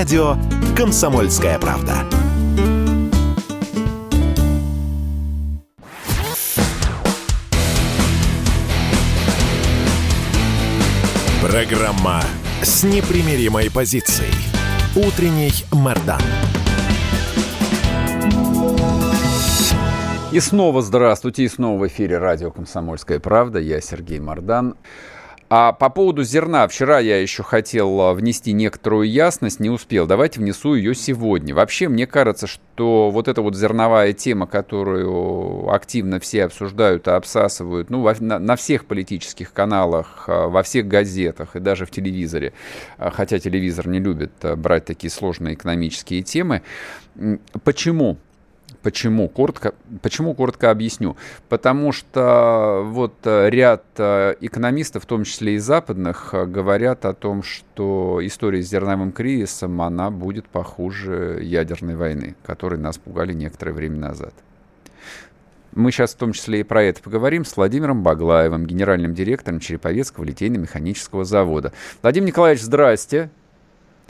[0.00, 0.34] радио
[0.74, 1.92] «Комсомольская правда».
[11.42, 12.22] Программа
[12.62, 14.32] с непримиримой позицией.
[14.96, 16.22] Утренний Мордан.
[20.32, 23.58] И снова здравствуйте, и снова в эфире радио «Комсомольская правда».
[23.58, 24.76] Я Сергей Мордан.
[25.52, 30.06] А по поводу зерна, вчера я еще хотел а, внести некоторую ясность, не успел.
[30.06, 31.56] Давайте внесу ее сегодня.
[31.56, 37.90] Вообще, мне кажется, что вот эта вот зерновая тема, которую активно все обсуждают и обсасывают,
[37.90, 42.52] ну, на, всех политических каналах, а, во всех газетах и даже в телевизоре,
[42.96, 46.62] а, хотя телевизор не любит брать такие сложные экономические темы.
[47.64, 48.18] Почему?
[48.82, 49.28] Почему?
[49.28, 51.16] Коротко, почему коротко объясню.
[51.48, 57.12] Потому что вот э, ряд э, экономистов, в том числе и западных, э, говорят о
[57.12, 63.72] том, что история с зерновым кризисом, она будет похуже ядерной войны, которой нас пугали некоторое
[63.72, 64.32] время назад.
[65.72, 70.24] Мы сейчас в том числе и про это поговорим с Владимиром Баглаевым, генеральным директором Череповецкого
[70.24, 71.72] литейно-механического завода.
[72.02, 73.30] Владимир Николаевич, здрасте.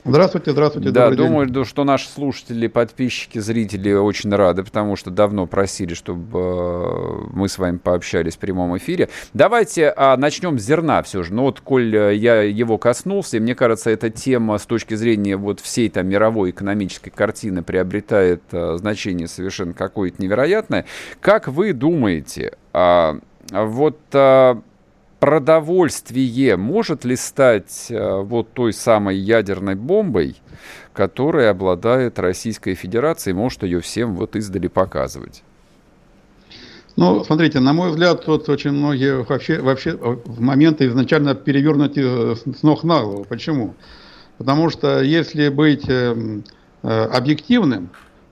[0.04, 0.90] Здравствуйте, здравствуйте.
[0.90, 1.64] Да, думаю, день.
[1.64, 7.58] что наши слушатели, подписчики, зрители очень рады, потому что давно просили, чтобы э, мы с
[7.58, 9.10] вами пообщались в прямом эфире.
[9.34, 11.34] Давайте а, начнем с зерна все же.
[11.34, 15.36] Ну вот, коль э, я его коснулся, и мне кажется, эта тема с точки зрения
[15.36, 20.86] вот всей там мировой экономической картины приобретает а, значение совершенно какое-то невероятное.
[21.20, 23.18] Как вы думаете, а,
[23.50, 24.60] вот а,
[25.20, 30.36] продовольствие может ли стать э, вот той самой ядерной бомбой,
[30.92, 35.42] которой обладает Российская Федерация и может ее всем вот издали показывать?
[36.96, 42.62] Ну, смотрите, на мой взгляд, тут очень многие вообще, вообще в моменты изначально перевернуты с
[42.62, 43.24] ног на голову.
[43.28, 43.74] Почему?
[44.38, 46.40] Потому что если быть э,
[46.82, 47.90] э, объективным,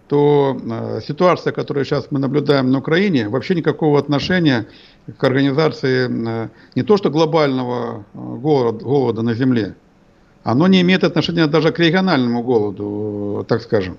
[0.09, 4.67] то э, ситуация, которую сейчас мы наблюдаем на Украине, вообще никакого отношения
[5.17, 9.75] к организации э, не то что глобального э, голода, голода на Земле,
[10.45, 13.97] оно не имеет отношения даже к региональному голоду, так скажем.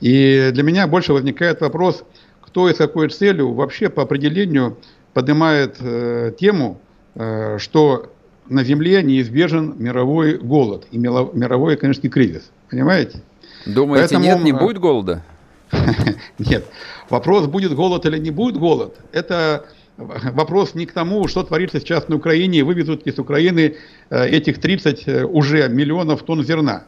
[0.00, 2.04] И для меня больше возникает вопрос,
[2.40, 4.76] кто и с какой целью вообще по определению
[5.12, 6.80] поднимает э, тему,
[7.14, 8.12] э, что
[8.48, 12.50] на Земле неизбежен мировой голод и мировой экономический кризис.
[12.70, 13.20] Понимаете?
[13.66, 15.22] Думаете, Поэтому, нет, не будет голода?
[16.38, 16.64] Нет.
[17.10, 19.66] Вопрос, будет голод или не будет голод, это
[19.98, 23.76] вопрос не к тому, что творится сейчас на Украине, вывезут из Украины
[24.10, 26.84] э, этих 30 э, уже миллионов тонн зерна.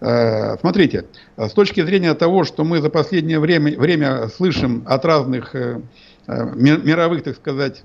[0.00, 1.04] Э, смотрите,
[1.36, 5.54] с точки зрения того, что мы за последнее время, время слышим от разных
[6.26, 7.84] мировых, так сказать,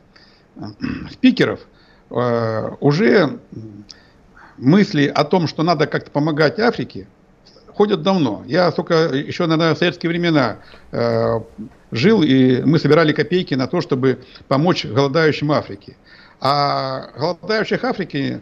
[1.12, 1.60] спикеров,
[2.10, 3.40] уже
[4.58, 7.08] мысли о том, что надо как-то помогать Африке,
[7.68, 8.44] ходят давно.
[8.48, 10.58] Я только еще, наверное, в советские времена
[11.92, 15.96] жил, и мы собирали копейки на то, чтобы помочь голодающим Африке.
[16.40, 18.42] А голодающих Африке,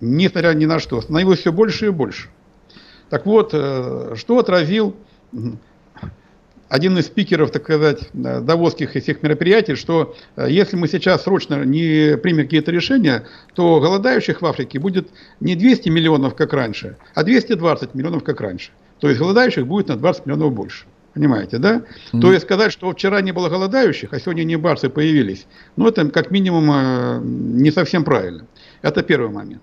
[0.00, 2.28] несмотря ни на что, становилось все больше и больше.
[3.08, 4.94] Так вот, э, что отразил
[6.68, 11.64] один из спикеров, так сказать, давосских и всех мероприятий, что э, если мы сейчас срочно
[11.64, 15.08] не примем какие-то решения, то голодающих в Африке будет
[15.40, 18.70] не 200 миллионов, как раньше, а 220 миллионов, как раньше.
[19.00, 20.84] То есть голодающих будет на 20 миллионов больше.
[21.18, 21.82] Понимаете, да?
[22.12, 22.20] Mm-hmm.
[22.20, 26.08] То есть сказать, что вчера не было голодающих, а сегодня не барсы появились, ну это
[26.10, 28.46] как минимум э, не совсем правильно.
[28.82, 29.60] Это первый момент.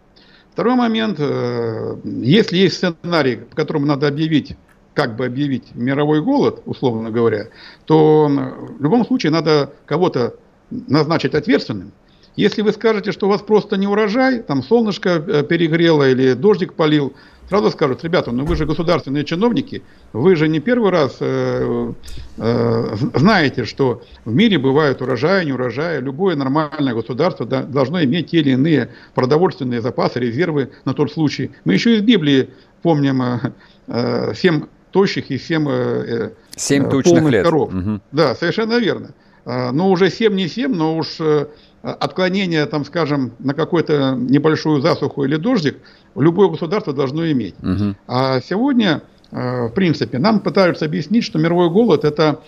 [0.51, 4.57] Второй момент, э, если есть сценарий, по которому надо объявить
[4.93, 7.47] как бы объявить мировой голод, условно говоря,
[7.85, 10.35] то в любом случае надо кого-то
[10.69, 11.93] назначить ответственным.
[12.35, 16.73] Если вы скажете, что у вас просто не урожай, там солнышко э, перегрело или дождик
[16.73, 17.13] полил,
[17.49, 19.83] сразу скажут, ребята, ну вы же государственные чиновники,
[20.13, 21.93] вы же не первый раз э,
[22.37, 25.99] э, знаете, что в мире бывают урожаи, неурожаи.
[25.99, 31.51] Любое нормальное государство да, должно иметь те или иные продовольственные запасы, резервы на тот случай.
[31.63, 32.49] Мы еще из Библии
[32.81, 33.39] помним э,
[33.87, 37.43] э, всем тощих и 7, э, 7 э, полных лет.
[37.43, 37.73] коров.
[37.73, 38.01] Угу.
[38.11, 39.13] Да, совершенно верно.
[39.45, 41.47] А, но уже 7 не 7, но уж э,
[41.85, 45.77] отклонение, там, скажем, на какую-то небольшую засуху или дождик
[46.15, 47.55] любое государство должно иметь.
[47.61, 47.95] Угу.
[48.07, 52.39] А сегодня, в принципе, нам пытаются объяснить, что мировой голод– это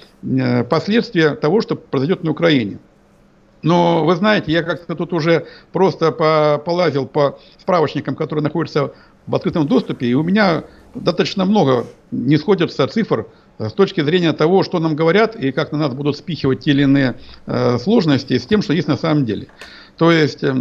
[0.70, 2.80] последствия того, что произойдет на Украине.
[3.62, 8.94] Но вы знаете, я как-то тут уже просто полазил по справочникам, которые находятся
[9.26, 10.64] в открытом доступе, и у меня
[10.96, 13.28] достаточно много не сходятся цифр
[13.60, 16.84] с точки зрения того, что нам говорят и как на нас будут спихивать те или
[16.84, 17.16] иные
[17.46, 19.48] э, сложности, с тем, что есть на самом деле.
[19.98, 20.54] То есть э,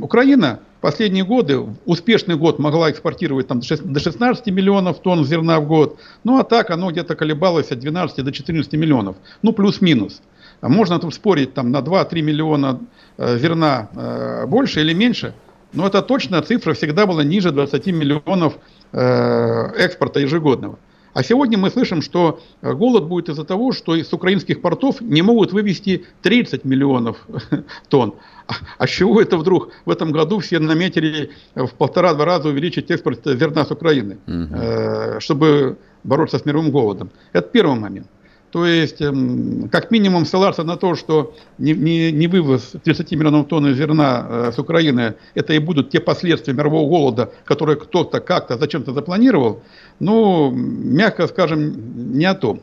[0.00, 5.98] Украина последние годы, успешный год могла экспортировать там, до 16 миллионов тонн зерна в год,
[6.24, 10.22] ну а так оно где-то колебалось от 12 до 14 миллионов, ну плюс-минус.
[10.62, 12.80] А можно тут спорить там, на 2-3 миллиона
[13.18, 15.34] э, зерна э, больше или меньше,
[15.72, 18.54] но это точная цифра всегда была ниже 20 миллионов
[18.92, 20.78] э, экспорта ежегодного.
[21.12, 25.22] А сегодня мы слышим, что э, голод будет из-за того, что из украинских портов не
[25.22, 27.26] могут вывести 30 миллионов
[27.88, 28.14] тонн.
[28.46, 32.90] А, а с чего это вдруг в этом году все наметили в полтора-два раза увеличить
[32.90, 35.20] экспорт зерна с Украины, угу.
[35.20, 37.10] чтобы бороться с мировым голодом?
[37.32, 38.08] Это первый момент.
[38.50, 43.46] То есть, эм, как минимум, ссылаться на то, что не, не, не вывоз 30 миллионов
[43.46, 48.58] тонн зерна э, с Украины, это и будут те последствия мирового голода, которые кто-то как-то
[48.58, 49.62] зачем-то запланировал,
[50.00, 52.60] ну, мягко скажем, не о том.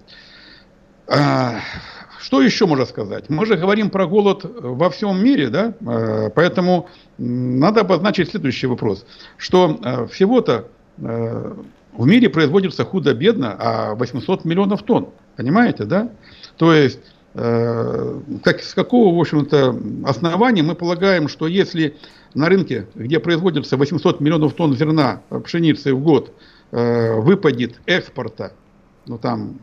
[1.08, 1.60] А,
[2.20, 3.30] что еще можно сказать?
[3.30, 5.74] Мы же говорим про голод во всем мире, да?
[5.86, 9.06] А, поэтому надо обозначить следующий вопрос,
[9.38, 10.68] что э, всего-то
[10.98, 11.54] э,
[11.98, 15.10] в мире производится худо-бедно, а 800 миллионов тонн.
[15.36, 16.12] Понимаете, да?
[16.58, 17.00] То есть,
[17.34, 21.98] э, как, с какого, в общем-то, основания мы полагаем, что если
[22.36, 26.34] на рынке, где производится 800 миллионов тонн зерна пшеницы в год,
[26.72, 28.54] э, выпадет экспорта,
[29.08, 29.60] ну там,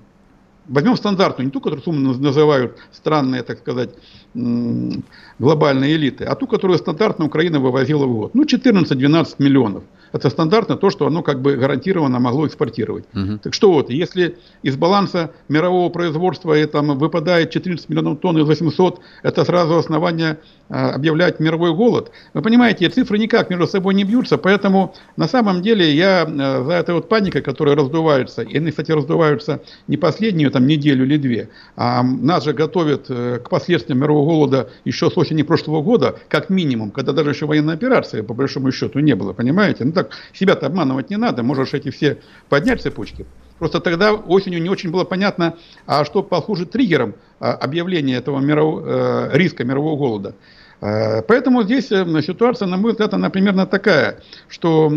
[0.66, 3.90] возьмем стандартную, не ту, которую сумму называют странные, так сказать,
[4.34, 8.34] глобальные элиты, а ту, которую стандартно Украина вывозила в год.
[8.34, 9.84] Ну, 14-12 миллионов
[10.14, 13.04] это стандартно то, что оно как бы гарантированно могло экспортировать.
[13.14, 13.38] Угу.
[13.42, 18.46] Так что вот, если из баланса мирового производства и, там, выпадает 14 миллионов тонн из
[18.46, 20.38] 800, это сразу основание
[20.69, 22.12] а, объявлять мировой голод.
[22.32, 26.72] Вы понимаете, цифры никак между собой не бьются, поэтому на самом деле я а, за
[26.75, 31.48] этой вот паникой, которая раздувается, и они, кстати, раздуваются не последнюю там неделю или две,
[31.75, 36.50] а нас же готовят э, к последствиям мирового голода еще с осени прошлого года, как
[36.50, 39.85] минимум, когда даже еще военной операции, по большому счету, не было, понимаете?
[39.85, 42.19] Ну так себя-то обманывать не надо, можешь эти все
[42.49, 43.26] поднять цепочки.
[43.59, 45.56] Просто тогда осенью не очень было понятно,
[45.87, 50.35] а что послужит триггером а, объявления этого миров, э, риска мирового голода.
[50.84, 54.92] Э, поэтому здесь э, ситуация, на мой взгляд, она примерно такая, что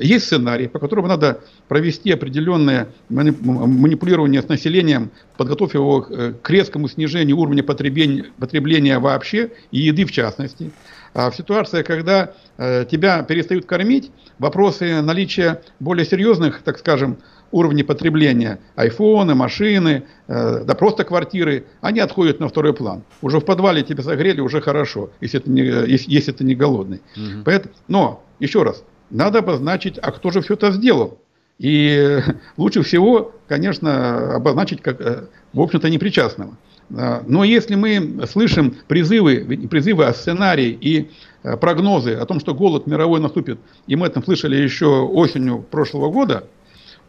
[0.00, 7.38] есть сценарий, по которому надо провести определенное манипулирование с населением, подготовив его к резкому снижению
[7.38, 10.70] уровня потребления, потребления вообще и еды в частности.
[11.14, 14.10] А в ситуации, когда э, тебя перестают кормить,
[14.40, 17.18] вопросы наличия более серьезных, так скажем,
[17.54, 23.04] уровней потребления, айфоны, машины, э, да просто квартиры, они отходят на второй план.
[23.22, 27.00] Уже в подвале тебя согрели, уже хорошо, если ты не, если, если ты не голодный.
[27.16, 27.44] Угу.
[27.44, 31.18] Поэтому, но, еще раз, надо обозначить, а кто же все это сделал.
[31.60, 32.18] И
[32.56, 36.56] лучше всего, конечно, обозначить, как, э, в общем-то, непричастного.
[36.96, 41.08] А, но если мы слышим призывы, призывы о сценарии и
[41.44, 46.10] э, прогнозы о том, что голод мировой наступит, и мы это слышали еще осенью прошлого
[46.10, 46.48] года,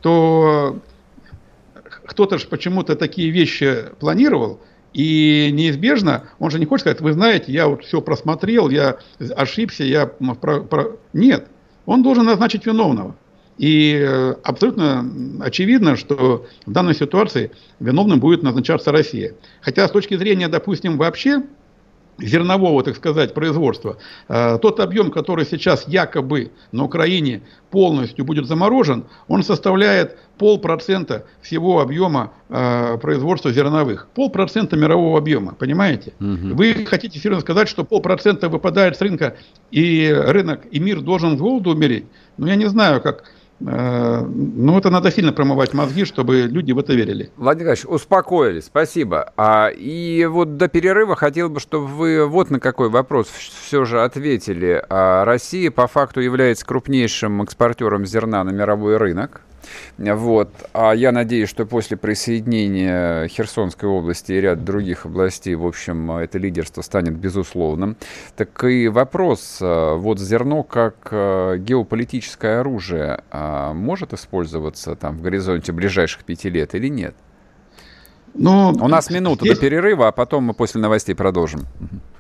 [0.06, 0.81] то
[2.06, 4.60] кто-то же почему-то такие вещи планировал,
[4.94, 9.00] и неизбежно, он же не хочет сказать, вы знаете, я вот все просмотрел, я
[9.36, 10.12] ошибся, я...
[11.13, 11.48] Нет,
[11.88, 13.16] он должен назначить виновного.
[13.57, 15.10] И э, абсолютно
[15.42, 17.50] очевидно, что в данной ситуации
[17.80, 19.34] виновным будет назначаться Россия.
[19.62, 21.41] Хотя с точки зрения, допустим, вообще
[22.17, 27.41] зернового, так сказать, производства, э, тот объем, который сейчас якобы на Украине
[27.72, 34.07] полностью будет заморожен, он составляет полпроцента всего объема э, производства зерновых.
[34.15, 36.13] Полпроцента мирового объема, понимаете?
[36.19, 36.55] Угу.
[36.55, 39.36] Вы хотите серьезно сказать, что полпроцента выпадает с рынка,
[39.72, 42.05] и рынок, и мир должен с голоду умереть?
[42.38, 43.25] Ну, я не знаю, как
[43.59, 47.31] ну, это надо сильно промывать мозги, чтобы люди в это верили.
[47.38, 49.31] Владимир Ильич, успокоились, спасибо.
[49.38, 54.01] А, и вот до перерыва хотел бы, чтобы вы вот на какой вопрос все же
[54.01, 54.83] ответили.
[54.89, 59.41] А Россия по факту является крупнейшим экспортером зерна на мировой рынок.
[59.98, 60.50] Вот.
[60.74, 66.38] А я надеюсь, что после присоединения Херсонской области и ряд других областей, в общем, это
[66.38, 67.98] лидерство станет безусловным.
[68.36, 75.22] Так и вопрос, э, вот зерно как э, геополитическое оружие а, может использоваться там в
[75.22, 77.15] горизонте ближайших пяти лет или нет?
[78.34, 79.55] Ну, У нас минута здесь...
[79.55, 81.65] до перерыва, а потом мы после новостей продолжим.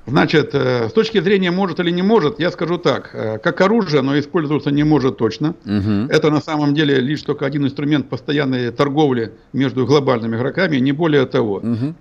[0.07, 3.09] Значит, э, с точки зрения может или не может, я скажу так.
[3.13, 5.55] Э, как оружие оно использоваться не может точно.
[5.65, 6.09] Угу.
[6.09, 11.25] Это на самом деле лишь только один инструмент постоянной торговли между глобальными игроками, не более
[11.25, 11.55] того.
[11.55, 11.95] Угу.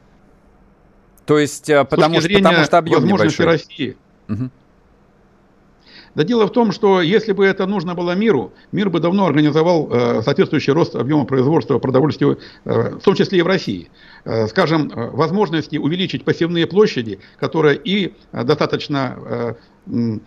[1.25, 3.47] То есть, э, потому, что, потому что объем небольшой.
[3.47, 3.97] России.
[4.29, 4.51] Угу.
[6.15, 9.89] Да дело в том, что если бы это нужно было миру, мир бы давно организовал
[9.91, 13.91] э, соответствующий рост объема производства продовольствия, э, в том числе и в России.
[14.25, 19.57] Э, скажем, э, возможности увеличить посевные площади, которые и э, достаточно
[19.87, 20.19] э,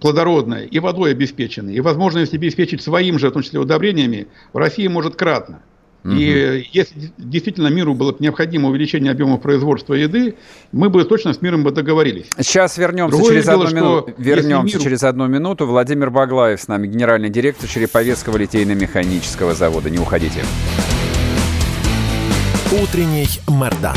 [0.00, 4.86] плодородные, и водой обеспечены, и возможность обеспечить своим же, в том числе удобрениями, в России
[4.88, 5.62] может кратно.
[6.04, 6.14] Угу.
[6.14, 10.36] И если действительно миру было необходимо увеличение объемов производства еды,
[10.72, 12.26] мы бы точно с миром бы договорились.
[12.38, 14.14] Сейчас вернемся Другое через дело, одну минуту.
[14.16, 14.84] Вернемся миру...
[14.84, 15.66] через одну минуту.
[15.66, 19.90] Владимир Баглаев с нами, генеральный директор Череповецкого литейно-механического завода.
[19.90, 20.40] Не уходите.
[22.72, 23.96] Утренний Мордан.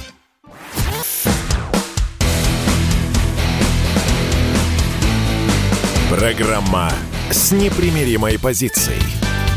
[6.11, 6.89] Программа
[7.29, 8.99] с непримиримой позицией.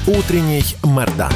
[0.06, 1.32] Утренний Мордан.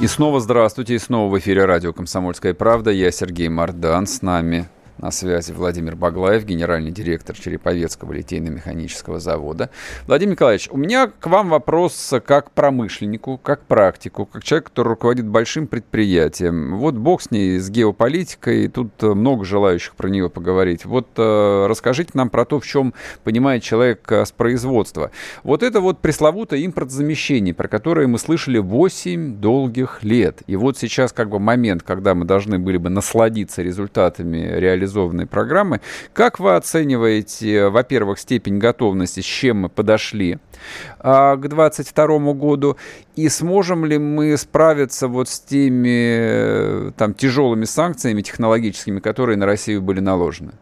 [0.00, 2.90] И снова здравствуйте, и снова в эфире радио «Комсомольская правда».
[2.90, 4.66] Я Сергей Мордан, с нами
[5.04, 9.68] на связи Владимир Баглаев, генеральный директор Череповецкого литейно-механического завода.
[10.06, 15.26] Владимир Николаевич, у меня к вам вопрос как промышленнику, как практику, как человек, который руководит
[15.26, 16.78] большим предприятием.
[16.78, 20.86] Вот бог с ней, с геополитикой, тут много желающих про нее поговорить.
[20.86, 22.94] Вот э, расскажите нам про то, в чем
[23.24, 25.10] понимает человек э, с производства.
[25.42, 30.40] Вот это вот пресловутое импортозамещение, про которое мы слышали 8 долгих лет.
[30.46, 35.26] И вот сейчас как бы момент, когда мы должны были бы насладиться результатами реализации реализованной
[35.26, 35.80] программы.
[36.12, 40.38] Как вы оцениваете, во-первых, степень готовности, с чем мы подошли
[41.00, 42.76] а, к 2022 году,
[43.16, 49.82] и сможем ли мы справиться вот с теми там, тяжелыми санкциями технологическими, которые на Россию
[49.82, 50.52] были наложены?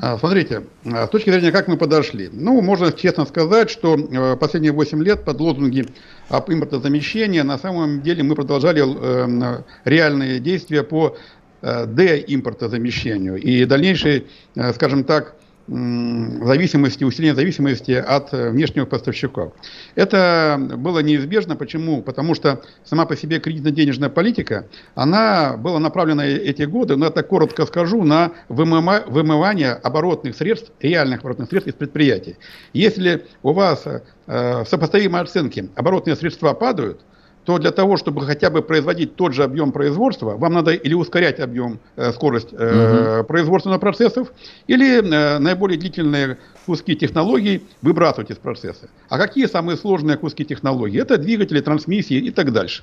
[0.00, 2.28] А, смотрите, а, с точки зрения, как мы подошли.
[2.32, 5.86] Ну, можно честно сказать, что э, последние 8 лет под лозунги
[6.28, 11.16] об импортозамещении на самом деле мы продолжали э, реальные действия по
[11.60, 15.34] Э, деимпортозамещению и дальнейшей, э, скажем так,
[15.66, 19.52] зависимости, усиления зависимости от э, внешних поставщиков.
[19.96, 21.56] Это было неизбежно.
[21.56, 22.00] Почему?
[22.00, 27.66] Потому что сама по себе кредитно-денежная политика, она была направлена эти годы, но это коротко
[27.66, 32.36] скажу, на вымывание оборотных средств, реальных оборотных средств из предприятий.
[32.72, 33.84] Если у вас
[34.26, 37.00] в сопоставимой оценке оборотные средства падают,
[37.48, 41.40] то для того, чтобы хотя бы производить тот же объем производства, вам надо или ускорять
[41.40, 43.26] объем, э, скорость э, угу.
[43.26, 44.28] производственных процессов,
[44.66, 46.36] или э, наиболее длительные
[46.68, 48.90] куски технологий выбрасывать из процесса.
[49.08, 50.98] А какие самые сложные куски технологий?
[50.98, 52.82] Это двигатели, трансмиссии и так дальше.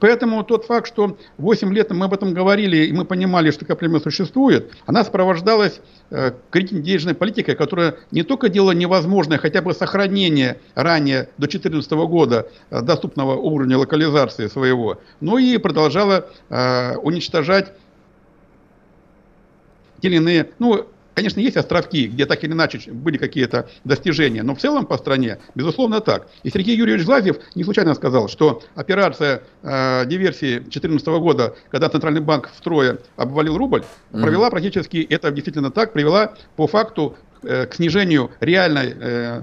[0.00, 4.00] Поэтому тот факт, что 8 лет мы об этом говорили, и мы понимали, что проблема
[4.00, 11.28] существует, она сопровождалась э, кредитно-денежной политикой, которая не только делала невозможное хотя бы сохранение ранее
[11.36, 17.74] до 2014 года э, доступного уровня локализации своего, но и продолжала э, уничтожать
[20.00, 24.54] те или иные, ну, Конечно, есть островки, где так или иначе были какие-то достижения, но
[24.54, 26.28] в целом по стране, безусловно, так.
[26.42, 32.20] И Сергей Юрьевич Глазьев не случайно сказал, что операция э, диверсии 2014 года, когда Центральный
[32.20, 34.20] банк втрое обвалил рубль, mm-hmm.
[34.20, 39.42] провела практически, это действительно так, привела по факту э, к снижению реальной э,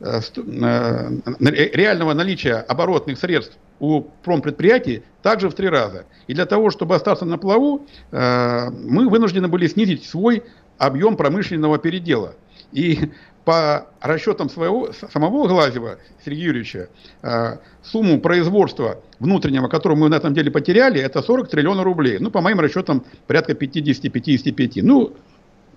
[0.00, 6.04] э, э реального наличия оборотных средств у промпредприятий также в три раза.
[6.26, 10.42] И для того, чтобы остаться на плаву, э, мы вынуждены были снизить свой
[10.78, 12.34] объем промышленного передела.
[12.72, 13.10] И
[13.44, 16.88] по расчетам своего, самого Глазева, Сергея Юрьевича,
[17.22, 22.18] э, сумму производства внутреннего, которую мы на этом деле потеряли, это 40 триллионов рублей.
[22.18, 24.82] Ну, по моим расчетам, порядка 50-55.
[24.82, 25.14] Ну,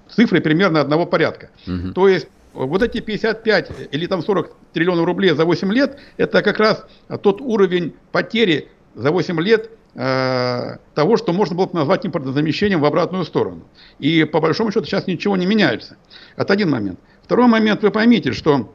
[0.09, 1.49] цифры примерно одного порядка.
[1.67, 1.93] Угу.
[1.93, 6.59] То есть вот эти 55 или там 40 триллионов рублей за 8 лет, это как
[6.59, 6.85] раз
[7.21, 13.25] тот уровень потери за 8 лет того, что можно было бы назвать импортозамещением в обратную
[13.25, 13.63] сторону.
[13.97, 15.97] И по большому счету сейчас ничего не меняется.
[16.35, 16.99] Это один момент.
[17.23, 18.73] Второй момент, вы поймите, что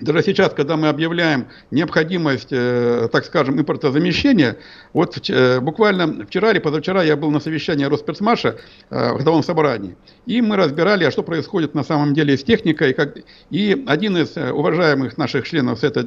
[0.00, 4.56] даже сейчас, когда мы объявляем необходимость, э, так скажем, импортозамещения,
[4.92, 8.56] вот э, буквально вчера или позавчера я был на совещании Росперсмаша
[8.90, 12.92] э, в годовом собрании, и мы разбирали, а что происходит на самом деле с техникой.
[12.92, 13.16] Как...
[13.50, 16.06] И один из э, уважаемых наших членов это,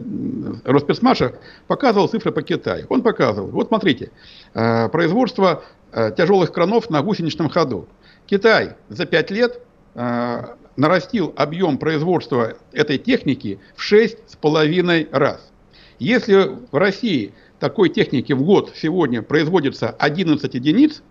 [0.65, 1.33] Росперсмаша
[1.67, 2.85] показывал цифры по Китаю.
[2.89, 4.11] Он показывал, вот смотрите,
[4.53, 7.87] э, производство э, тяжелых кранов на гусеничном ходу.
[8.27, 9.59] Китай за 5 лет
[9.95, 10.43] э,
[10.79, 15.51] нарастил объем производства этой техники в 6,5 раз.
[15.99, 21.03] Если в России такой техники в год сегодня производится 11 единиц,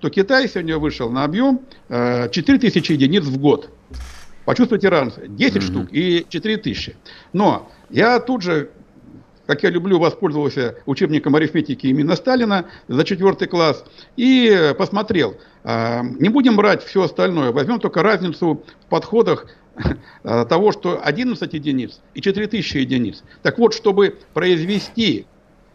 [0.00, 3.70] то Китай сегодня вышел на объем э, 4000 единиц в год.
[4.44, 5.22] Почувствуйте разницу.
[5.26, 5.60] 10 mm-hmm.
[5.62, 6.96] штук и 4000.
[7.32, 8.70] Но я тут же,
[9.46, 13.84] как я люблю, воспользовался учебником арифметики именно Сталина за четвертый класс
[14.16, 15.36] и посмотрел.
[15.64, 19.46] Э, не будем брать все остальное, возьмем только разницу в подходах
[20.22, 23.22] э, того, что 11 единиц и 4000 единиц.
[23.42, 25.26] Так вот, чтобы произвести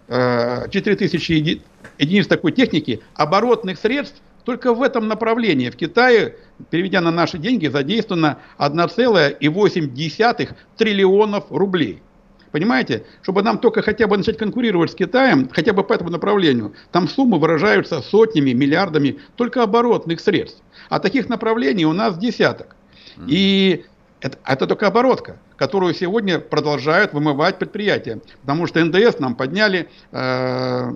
[0.09, 1.59] 4000 э,
[1.97, 6.35] единиц такой техники, оборотных средств только в этом направлении в Китае,
[6.69, 12.01] переведя на наши деньги, задействовано 1,8 триллионов рублей.
[12.51, 13.05] Понимаете?
[13.21, 17.07] Чтобы нам только хотя бы начать конкурировать с Китаем, хотя бы по этому направлению, там
[17.07, 20.61] суммы выражаются сотнями, миллиардами только оборотных средств.
[20.89, 22.75] А таких направлений у нас десяток.
[23.27, 23.85] И
[24.19, 28.21] это, это только оборотка, которую сегодня продолжают вымывать предприятия.
[28.41, 30.91] Потому что НДС нам подняли, э,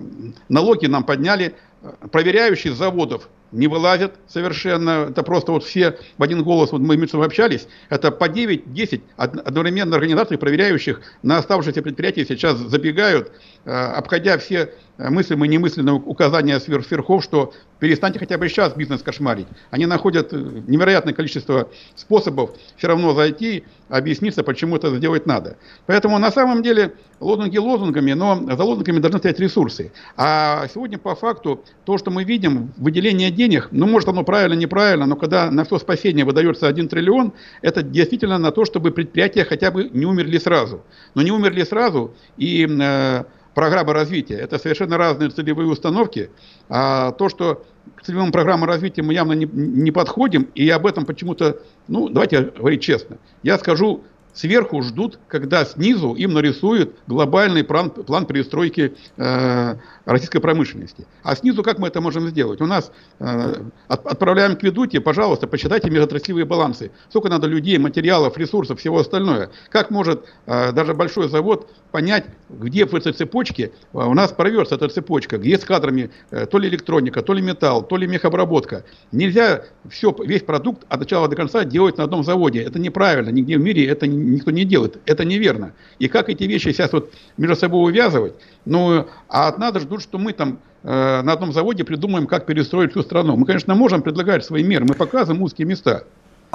[0.48, 5.08] налоги нам подняли, э, проверяющие заводов не вылазят совершенно.
[5.10, 9.96] Это просто вот все в один голос, вот мы между общались, это по 9-10 одновременно
[9.96, 13.32] организаций, проверяющих на оставшиеся предприятия сейчас забегают,
[13.66, 19.46] обходя все мыслимые и немысленные указания сверхов, что перестаньте хотя бы сейчас бизнес кошмарить.
[19.70, 25.58] Они находят э, невероятное количество способов все равно зайти, объясниться, почему это сделать надо.
[25.84, 29.92] Поэтому на самом деле лозунги лозунгами, но за лозунгами должны стоять ресурсы.
[30.16, 35.06] А сегодня по факту то, что мы видим, выделение денег, ну может оно правильно, неправильно,
[35.06, 39.70] но когда на все спасение выдается 1 триллион, это действительно на то, чтобы предприятия хотя
[39.70, 40.82] бы не умерли сразу.
[41.14, 43.24] Но не умерли сразу и э,
[43.56, 44.34] программа развития.
[44.34, 46.28] Это совершенно разные целевые установки.
[46.68, 51.06] А то, что к целевым программам развития мы явно не, не подходим, и об этом
[51.06, 53.16] почему-то, ну, давайте говорить честно.
[53.42, 61.06] Я скажу сверху ждут, когда снизу им нарисуют глобальный план, план перестройки э, российской промышленности.
[61.22, 62.60] А снизу как мы это можем сделать?
[62.62, 63.54] У нас э,
[63.88, 66.92] от, отправляем к ведуте, пожалуйста, посчитайте межотраслевые балансы.
[67.10, 69.50] Сколько надо людей, материалов, ресурсов, всего остальное.
[69.68, 74.76] Как может э, даже большой завод понять, где в этой цепочке э, у нас порвется
[74.76, 78.84] эта цепочка, где с кадрами э, то ли электроника, то ли металл, то ли мехобработка.
[79.10, 82.62] Нельзя все, весь продукт от начала до конца делать на одном заводе.
[82.62, 84.98] Это неправильно, нигде в мире это никто не делает.
[85.04, 85.72] Это неверно.
[85.98, 88.34] И как эти вещи сейчас вот между собой увязывать?
[88.64, 92.92] Ну, а от нас ждут, что мы там э, на одном заводе придумаем, как перестроить
[92.92, 93.36] всю страну.
[93.36, 96.04] Мы, конечно, можем предлагать свои меры, мы показываем узкие места.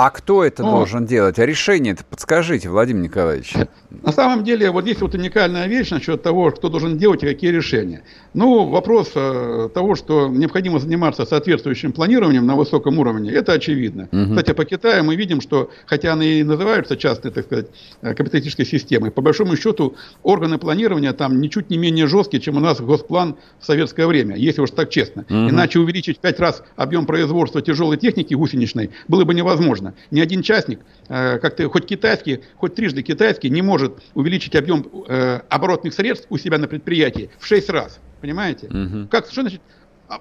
[0.03, 1.37] А кто это ну, должен делать?
[1.37, 3.53] А решение это подскажите, Владимир Николаевич.
[3.91, 7.51] На самом деле, вот здесь вот уникальная вещь насчет того, кто должен делать и какие
[7.51, 8.01] решения.
[8.33, 14.07] Ну, вопрос э, того, что необходимо заниматься соответствующим планированием на высоком уровне, это очевидно.
[14.11, 14.31] Угу.
[14.31, 17.67] Кстати, по Китаю мы видим, что, хотя они и называются частной, так сказать,
[18.01, 22.59] э, капиталистической системой, по большому счету органы планирования там ничуть не менее жесткие, чем у
[22.59, 25.25] нас госплан в советское время, если уж так честно.
[25.29, 25.49] Угу.
[25.49, 29.90] Иначе увеличить в пять раз объем производства тяжелой техники гусеничной было бы невозможно.
[30.11, 35.41] Ни один частник, э, как-то хоть китайский, хоть трижды китайский, не может увеличить объем э,
[35.49, 37.99] оборотных средств у себя на предприятии в 6 раз.
[38.21, 38.67] Понимаете?
[38.67, 39.07] Угу.
[39.09, 39.61] Как, что значит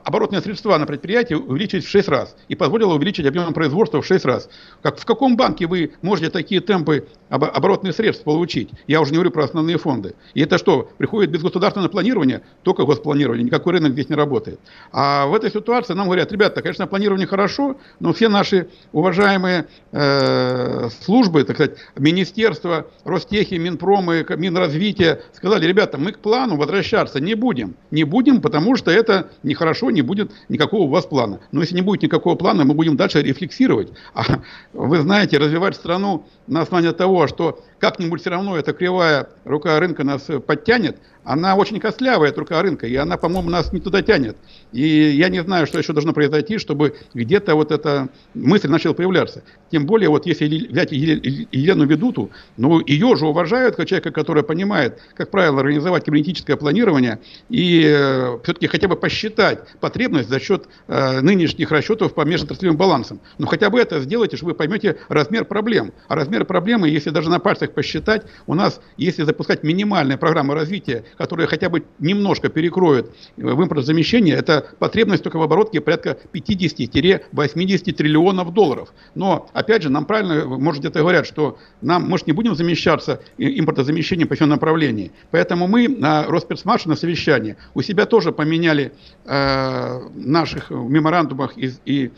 [0.05, 4.25] оборотные средства на предприятии увеличить в 6 раз и позволило увеличить объем производства в 6
[4.25, 4.49] раз.
[4.83, 8.71] Как, в каком банке вы можете такие темпы об, оборотных средств получить?
[8.87, 10.15] Я уже не говорю про основные фонды.
[10.35, 12.43] И это что, приходит без государственного планирования?
[12.63, 14.61] Только госпланирование, никакой рынок здесь не работает.
[14.93, 20.89] А в этой ситуации нам говорят, ребята, конечно, планирование хорошо, но все наши уважаемые э,
[21.05, 27.75] службы, так сказать, министерства, Ростехи, Минпромы, Минразвития сказали, ребята, мы к плану возвращаться не будем.
[27.91, 31.41] Не будем, потому что это нехорошо хорошо, не будет никакого у вас плана.
[31.53, 33.89] Но если не будет никакого плана, мы будем дальше рефлексировать.
[34.15, 34.41] А
[34.73, 40.05] вы знаете, развивать страну на основании того, что как-нибудь все равно эта кривая рука рынка
[40.05, 44.37] нас подтянет, она очень костлявая, эта рынка, и она, по-моему, нас не туда тянет.
[44.73, 49.43] И я не знаю, что еще должно произойти, чтобы где-то вот эта мысль начала появляться.
[49.71, 54.99] Тем более, вот если взять Елену Ведуту, ну, ее же уважают как человека, который понимает,
[55.15, 61.21] как правило, организовать кибернетическое планирование и э, все-таки хотя бы посчитать потребность за счет э,
[61.21, 63.21] нынешних расчетов по межотраслевым балансам.
[63.39, 65.93] Но хотя бы это сделайте, чтобы вы поймете размер проблем.
[66.09, 71.05] А размер проблемы, если даже на пальцах посчитать, у нас, если запускать минимальная программа развития,
[71.19, 77.93] которая хотя бы немножко перекроет э, в импортозамещение, это потребность только в оборотке порядка 50-80
[77.93, 78.93] триллионов долларов.
[79.15, 84.29] Но, опять же, нам правильно, может, где-то говорят, что нам, может, не будем замещаться импортозамещением
[84.29, 85.13] по всем направлении.
[85.31, 88.93] Поэтому мы на Росперсмарше на совещании у себя тоже поменяли
[89.25, 92.11] э, наших меморандумах и, и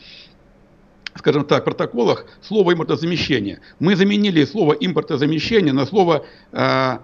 [1.14, 3.60] скажем так, протоколах слово импортозамещение.
[3.78, 6.98] Мы заменили слово импортозамещение на слово э,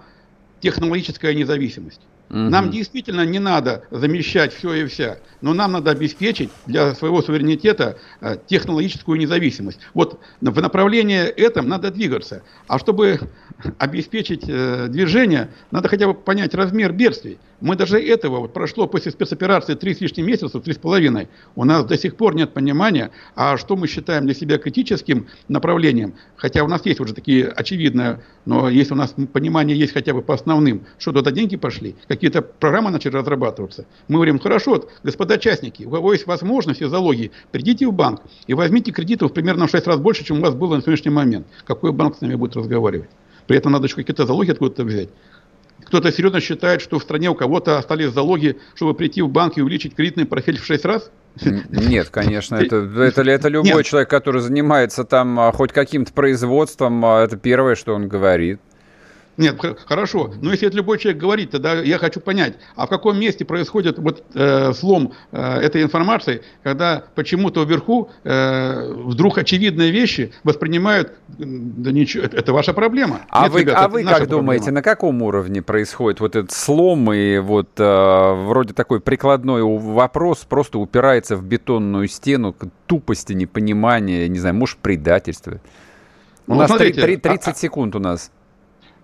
[0.61, 2.01] технологическая независимость.
[2.29, 2.37] Угу.
[2.37, 7.97] Нам действительно не надо замещать все и вся, но нам надо обеспечить для своего суверенитета
[8.21, 9.79] э, технологическую независимость.
[9.95, 12.43] Вот в направлении этом надо двигаться.
[12.67, 13.19] А чтобы
[13.77, 17.37] обеспечить э, движение, надо хотя бы понять размер бедствий.
[17.61, 21.65] Мы даже этого, вот прошло после спецоперации три с лишним месяца, три с половиной, у
[21.65, 26.63] нас до сих пор нет понимания, а что мы считаем для себя критическим направлением, хотя
[26.63, 30.33] у нас есть уже такие очевидные, но если у нас понимание есть хотя бы по
[30.33, 35.89] основным, что туда деньги пошли, какие-то программы начали разрабатываться, мы говорим, хорошо, господа частники, у
[35.89, 39.99] кого есть возможность и залоги, придите в банк и возьмите кредитов примерно в 6 раз
[39.99, 41.45] больше, чем у вас было на сегодняшний момент.
[41.65, 43.09] Какой банк с нами будет разговаривать?
[43.49, 45.09] При этом надо еще какие-то залоги откуда-то взять.
[45.83, 49.61] Кто-то серьезно считает, что в стране у кого-то остались залоги, чтобы прийти в банк и
[49.63, 51.09] увеличить кредитный профиль в 6 раз?
[51.41, 53.85] Нет, конечно, это, это, это любой Нет.
[53.87, 58.59] человек, который занимается там а, хоть каким-то производством, а, это первое, что он говорит.
[59.39, 60.33] Нет, хорошо.
[60.41, 63.97] Но если это любой человек говорит, тогда я хочу понять, а в каком месте происходит
[63.97, 71.91] вот э, слом э, этой информации, когда почему-то вверху э, вдруг очевидные вещи воспринимают, да
[71.93, 73.21] ничего, это, это ваша проблема.
[73.29, 74.41] А Нет, вы, ребята, а вы как проблема.
[74.41, 80.39] думаете, на каком уровне происходит вот этот слом и вот э, вроде такой прикладной вопрос
[80.39, 82.53] просто упирается в бетонную стену
[82.87, 85.61] тупости, непонимания, не знаю, может предательства?
[86.45, 88.31] У ну, нас смотрите, 3, 30 а, а, секунд у нас.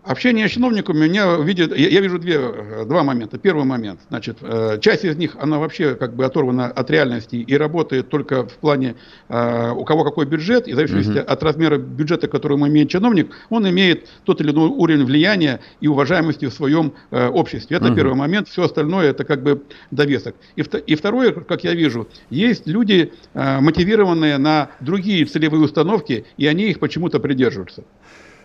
[0.06, 3.40] Общение с чиновниками меня видит, я, я вижу две, э, два момента.
[3.40, 7.58] Первый момент, значит, э, часть из них, она вообще как бы оторвана от реальности и
[7.58, 8.98] работает только в плане,
[9.30, 11.22] э, у кого какой бюджет, и в зависимости uh-huh.
[11.22, 16.46] от размера бюджета, который имеет чиновник, он имеет тот или иной уровень влияния и уважаемости
[16.46, 17.78] в своем обществе.
[17.78, 17.96] Это uh-huh.
[17.96, 20.36] первый момент, все остальное это как бы довесок.
[20.56, 26.66] И, и второе, как я вижу, есть люди, мотивированные на другие целевые установки, и они
[26.66, 27.84] их почему-то придерживаются.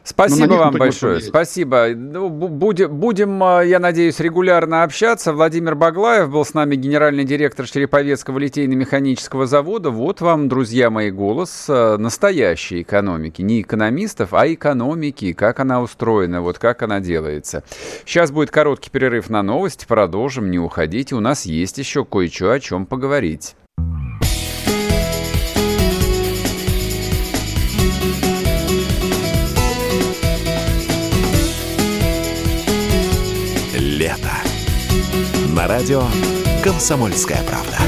[0.03, 1.21] Спасибо вам большое.
[1.21, 1.89] Спасибо.
[1.95, 5.33] Ну, будем, будем, а, я надеюсь, регулярно общаться.
[5.33, 9.91] Владимир Баглаев был с нами генеральный директор Череповецкого литейно-механического завода.
[9.91, 13.43] Вот вам, друзья мои, голос а, настоящей экономики.
[13.43, 15.33] Не экономистов, а экономики.
[15.33, 17.63] Как она устроена, вот как она делается.
[18.05, 19.85] Сейчас будет короткий перерыв на новости.
[19.87, 21.15] Продолжим, не уходите.
[21.15, 23.55] У нас есть еще кое-что о чем поговорить.
[35.55, 36.03] На радио
[36.63, 37.79] «Комсомольская правда».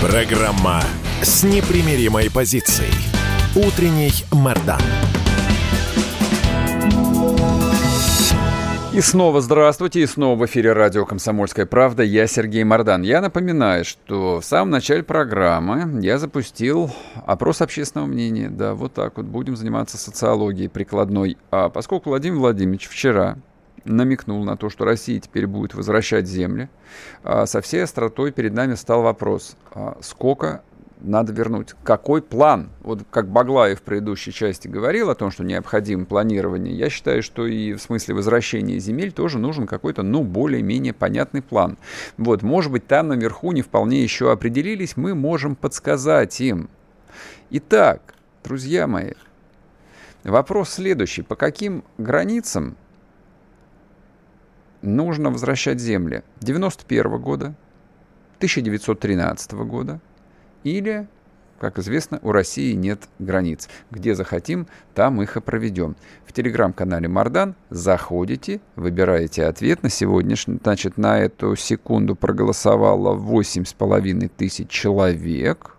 [0.00, 0.82] Программа
[1.22, 2.92] с непримиримой позицией.
[3.54, 4.80] Утренний Мордан.
[8.94, 12.02] И снова здравствуйте, и снова в эфире радио «Комсомольская правда».
[12.02, 13.00] Я Сергей Мордан.
[13.00, 16.90] Я напоминаю, что в самом начале программы я запустил
[17.24, 18.50] опрос общественного мнения.
[18.50, 21.38] Да, вот так вот будем заниматься социологией прикладной.
[21.50, 23.38] А поскольку Владимир Владимирович вчера
[23.86, 26.68] намекнул на то, что Россия теперь будет возвращать земли,
[27.24, 30.60] а со всей остротой перед нами стал вопрос, а сколько
[31.02, 31.74] надо вернуть.
[31.82, 32.70] Какой план?
[32.80, 37.46] Вот как Баглаев в предыдущей части говорил о том, что необходимо планирование, я считаю, что
[37.46, 41.76] и в смысле возвращения земель тоже нужен какой-то, ну, более-менее понятный план.
[42.16, 46.70] Вот, может быть, там наверху не вполне еще определились, мы можем подсказать им.
[47.50, 49.12] Итак, друзья мои,
[50.22, 51.22] вопрос следующий.
[51.22, 52.76] По каким границам
[54.82, 56.22] нужно возвращать земли?
[56.40, 57.54] 91 года,
[58.38, 60.00] 1913 года–
[60.64, 61.06] или,
[61.58, 63.68] как известно, у России нет границ.
[63.90, 65.96] Где захотим, там их и проведем.
[66.26, 69.82] В телеграм-канале Мардан заходите, выбираете ответ.
[69.82, 75.76] На сегодняшний, значит, на эту секунду проголосовало 8,5 тысяч человек.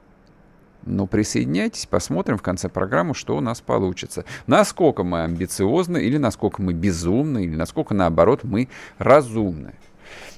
[0.85, 4.25] Ну, присоединяйтесь, посмотрим в конце программы, что у нас получится.
[4.47, 8.67] Насколько мы амбициозны, или насколько мы безумны, или насколько, наоборот, мы
[8.97, 9.75] разумны.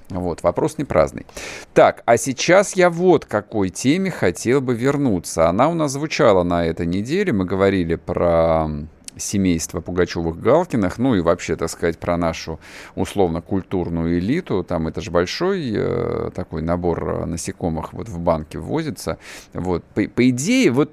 [0.09, 1.25] Вот, вопрос не праздный.
[1.73, 5.49] Так, а сейчас я вот к какой теме хотел бы вернуться.
[5.49, 7.33] Она у нас звучала на этой неделе.
[7.33, 8.67] Мы говорили про
[9.17, 12.59] семейство Пугачевых-Галкиных, ну и вообще, так сказать, про нашу
[12.95, 14.63] условно-культурную элиту.
[14.63, 19.17] Там это же большой э, такой набор насекомых вот в банке ввозится.
[19.53, 20.91] Вот, по, по идее, вот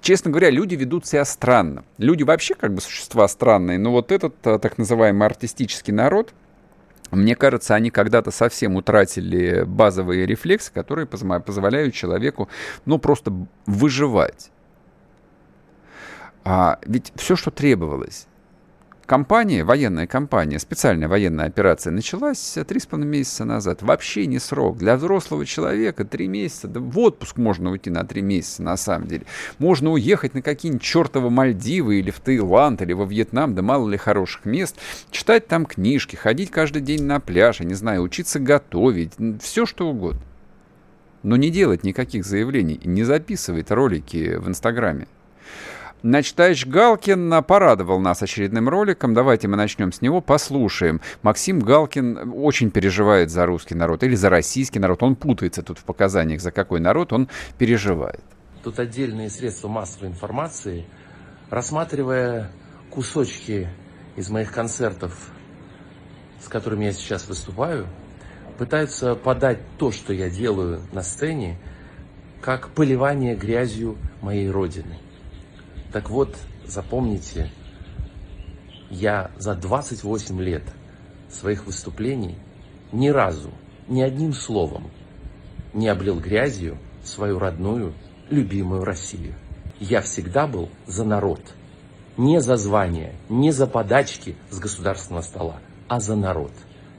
[0.00, 1.84] честно говоря, люди ведут себя странно.
[1.98, 6.34] Люди вообще как бы существа странные, но вот этот э, так называемый артистический народ,
[7.12, 12.48] мне кажется, они когда-то совсем утратили базовые рефлексы, которые позволяют человеку,
[12.86, 13.32] ну, просто
[13.66, 14.50] выживать.
[16.44, 18.26] А ведь все, что требовалось,
[19.12, 23.82] компания, военная компания, специальная военная операция началась три с половиной месяца назад.
[23.82, 24.78] Вообще не срок.
[24.78, 29.08] Для взрослого человека три месяца, да в отпуск можно уйти на три месяца на самом
[29.08, 29.26] деле.
[29.58, 33.98] Можно уехать на какие-нибудь чертовы Мальдивы или в Таиланд, или во Вьетнам, да мало ли
[33.98, 34.78] хороших мест,
[35.10, 39.90] читать там книжки, ходить каждый день на пляж, я не знаю, учиться готовить, все что
[39.90, 40.22] угодно.
[41.22, 45.06] Но не делать никаких заявлений, не записывать ролики в Инстаграме.
[46.02, 49.14] Значит, товарищ Галкин порадовал нас очередным роликом.
[49.14, 51.00] Давайте мы начнем с него, послушаем.
[51.22, 55.04] Максим Галкин очень переживает за русский народ или за российский народ.
[55.04, 58.20] Он путается тут в показаниях, за какой народ он переживает.
[58.64, 60.86] Тут отдельные средства массовой информации,
[61.50, 62.50] рассматривая
[62.90, 63.68] кусочки
[64.16, 65.30] из моих концертов,
[66.44, 67.86] с которыми я сейчас выступаю,
[68.58, 71.58] пытаются подать то, что я делаю на сцене,
[72.40, 74.98] как поливание грязью моей родины–
[75.92, 77.50] так вот, запомните,
[78.90, 80.64] я за 28 лет
[81.30, 82.36] своих выступлений
[82.92, 83.50] ни разу,
[83.88, 84.90] ни одним словом
[85.72, 87.94] не облил грязью свою родную,
[88.30, 89.34] любимую Россию.
[89.80, 91.40] Я всегда был за народ.
[92.16, 96.52] Не за звание, не за подачки с государственного стола, а за народ.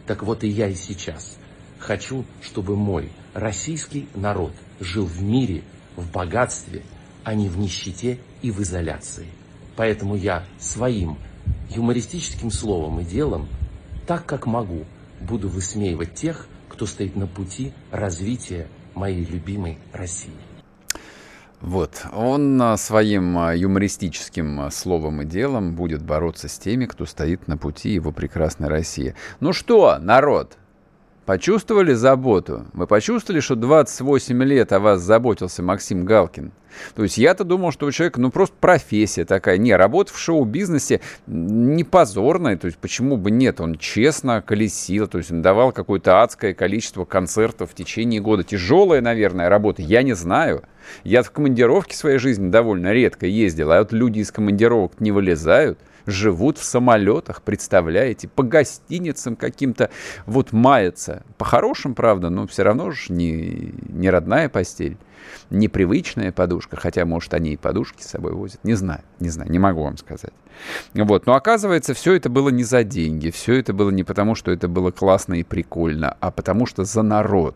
[0.08, 1.38] Так вот и я и сейчас
[1.80, 5.64] хочу, чтобы мой российский народ жил в мире,
[5.96, 6.82] в богатстве,
[7.34, 9.28] не в нищете и в изоляции.
[9.76, 11.18] Поэтому я своим
[11.70, 13.48] юмористическим словом и делом,
[14.06, 14.86] так как могу,
[15.22, 20.34] буду высмеивать тех, кто стоит на пути развития моей любимой России.
[21.62, 27.06] Вот, он а, своим а, юмористическим а, словом и делом будет бороться с теми, кто
[27.06, 29.16] стоит на пути его прекрасной России.
[29.40, 30.58] Ну что, народ,
[31.26, 32.66] Почувствовали заботу?
[32.74, 36.52] Вы почувствовали, что 28 лет о вас заботился Максим Галкин?
[36.96, 39.58] То есть я-то думал, что у человека, ну, просто профессия такая.
[39.58, 43.62] Не, работа в шоу-бизнесе не позорная, то есть почему бы нет?
[43.62, 48.44] Он честно колесил, то есть он давал какое-то адское количество концертов в течение года.
[48.44, 50.64] Тяжелая, наверное, работа, я не знаю.
[51.06, 55.80] Я в командировке своей жизни довольно редко ездил, а вот люди из командировок не вылезают–
[56.06, 59.90] живут в самолетах, представляете, по гостиницам каким-то
[60.26, 61.24] вот маятся.
[61.38, 64.98] По-хорошему, правда, но все равно же не, не родная постель,
[65.50, 69.60] непривычная подушка, хотя, может, они и подушки с собой возят, не знаю, не знаю, не
[69.60, 70.34] могу вам сказать.
[70.94, 74.52] Вот, но оказывается, все это было не за деньги, все это было не потому, что
[74.52, 77.56] это было классно и прикольно, а потому что за народ.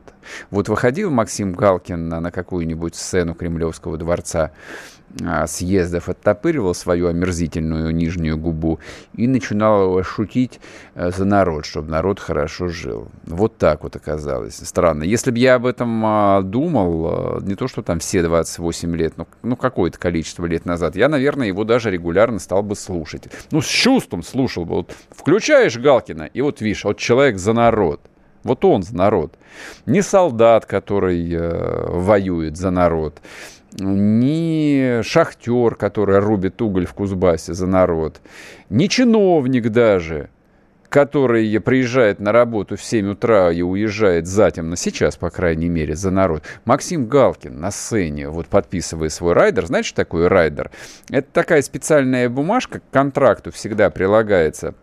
[0.50, 4.52] Вот выходил Максим Галкин на, на какую-нибудь сцену Кремлевского дворца,
[5.24, 8.80] а, съездов оттопыривал свою омерзительную нижнюю губу
[9.15, 10.60] и начинал шутить
[10.95, 13.08] э, за народ, чтобы народ хорошо жил.
[13.26, 14.56] Вот так вот оказалось.
[14.56, 15.04] Странно.
[15.04, 19.17] Если бы я об этом а, думал, э, не то, что там все 28 лет,
[19.17, 23.30] но ну, какое-то количество лет назад, я, наверное, его даже регулярно стал бы слушать.
[23.52, 24.76] Ну, с чувством слушал бы.
[24.76, 28.02] Вот включаешь Галкина, и вот видишь, вот человек за народ.
[28.43, 29.38] Вот он за народ.
[29.86, 33.19] Не солдат, который э, воюет за народ
[33.73, 38.21] ни шахтер, который рубит уголь в Кузбассе за народ,
[38.69, 40.30] ни чиновник даже,
[40.89, 45.95] который приезжает на работу в 7 утра и уезжает затем, на сейчас, по крайней мере,
[45.95, 46.43] за народ.
[46.65, 49.65] Максим Галкин на сцене, вот подписывая свой райдер.
[49.65, 50.71] Знаете, что такое райдер?
[51.10, 54.75] Это такая специальная бумажка, к контракту всегда прилагается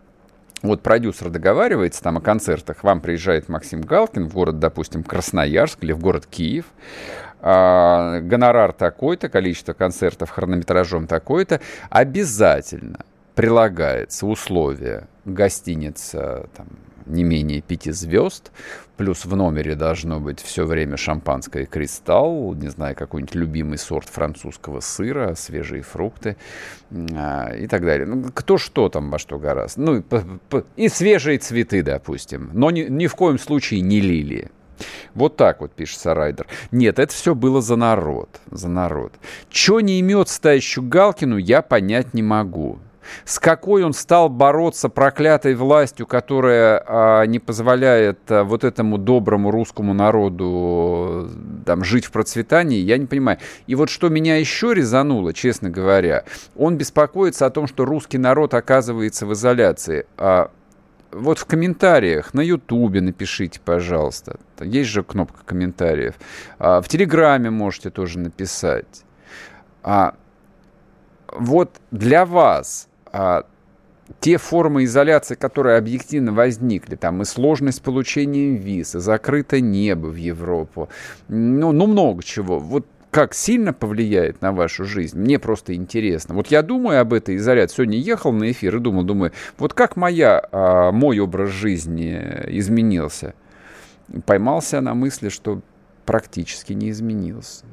[0.61, 5.91] вот продюсер договаривается там о концертах, вам приезжает Максим Галкин в город, допустим, Красноярск или
[5.91, 6.65] в город Киев,
[7.47, 13.05] а, гонорар такой-то, количество концертов хронометражом такой-то, обязательно
[13.35, 16.65] прилагается условие гостиница там,
[17.05, 18.51] не менее пяти звезд,
[18.97, 24.79] плюс в номере должно быть все время шампанское «Кристалл», не знаю, какой-нибудь любимый сорт французского
[24.79, 26.37] сыра, свежие фрукты
[26.89, 28.07] э, и так далее.
[28.07, 29.81] Ну, кто что там во что гораздо.
[29.81, 30.03] Ну,
[30.77, 34.49] и свежие цветы, допустим, но ни, ни в коем случае не лилии.
[35.13, 36.47] Вот так вот пишет Райдер.
[36.71, 38.29] Нет, это все было за народ.
[38.51, 39.13] За народ.
[39.49, 42.79] Че не имется товарищу Галкину, я понять не могу.
[43.23, 49.51] С какой он стал бороться проклятой властью, которая а, не позволяет а, вот этому доброму
[49.51, 51.29] русскому народу
[51.65, 53.39] там, жить в процветании, я не понимаю.
[53.67, 56.23] И вот что меня еще резануло, честно говоря,
[56.55, 60.05] он беспокоится о том, что русский народ оказывается в изоляции.
[60.17, 60.51] А
[61.15, 64.37] вот в комментариях на Ютубе напишите, пожалуйста.
[64.59, 66.15] Есть же кнопка комментариев.
[66.59, 69.03] А, в Телеграме можете тоже написать.
[69.83, 70.15] А,
[71.31, 73.45] вот для вас а,
[74.19, 80.15] те формы изоляции, которые объективно возникли, там и сложность получения виз, и закрыто небо в
[80.15, 80.89] Европу,
[81.27, 82.59] ну, ну много чего.
[82.59, 86.35] Вот как сильно повлияет на вашу жизнь, мне просто интересно.
[86.35, 87.77] Вот я думаю об этой изоляции.
[87.77, 92.11] Сегодня ехал на эфир и думал, думаю, вот как моя, а, мой образ жизни
[92.47, 93.33] изменился.
[94.25, 95.61] Поймался на мысли, что
[96.05, 97.63] практически не изменился.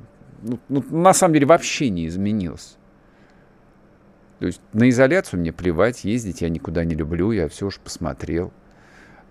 [0.43, 2.77] Ну, ну, на самом деле вообще не изменился.
[4.39, 8.53] То есть на изоляцию мне плевать, ездить я никуда не люблю, я все уж посмотрел.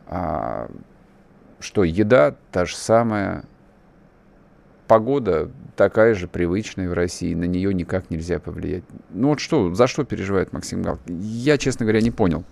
[0.08, 0.70] А,
[1.62, 3.46] что еда та же самая,
[4.92, 8.84] погода такая же привычная в России, на нее никак нельзя повлиять.
[9.10, 11.18] Ну вот что, за что переживает Максим Галкин?
[11.18, 12.44] Я, честно говоря, не понял.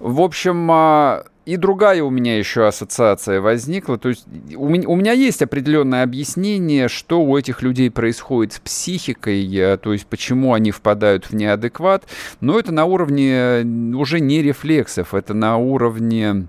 [0.00, 3.98] В общем, а, и другая у меня еще ассоциация возникла.
[3.98, 8.58] То есть у меня, у меня есть определенное объяснение, что у этих людей происходит с
[8.58, 12.02] психикой, э, то есть почему они впадают в неадекват.
[12.40, 13.64] Но это на уровне э,
[13.94, 16.48] уже не рефлексов, это на уровне,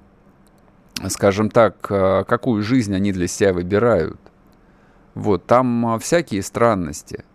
[1.10, 4.20] скажем так, э, какую жизнь они для себя выбирают.
[5.18, 7.26] Вот, там всякие странности.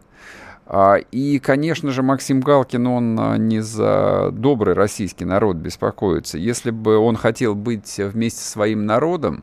[0.67, 6.39] А, и, конечно же, Максим Галкин, он а, не за добрый российский народ беспокоится.
[6.39, 9.43] Если бы он хотел быть вместе со своим народом,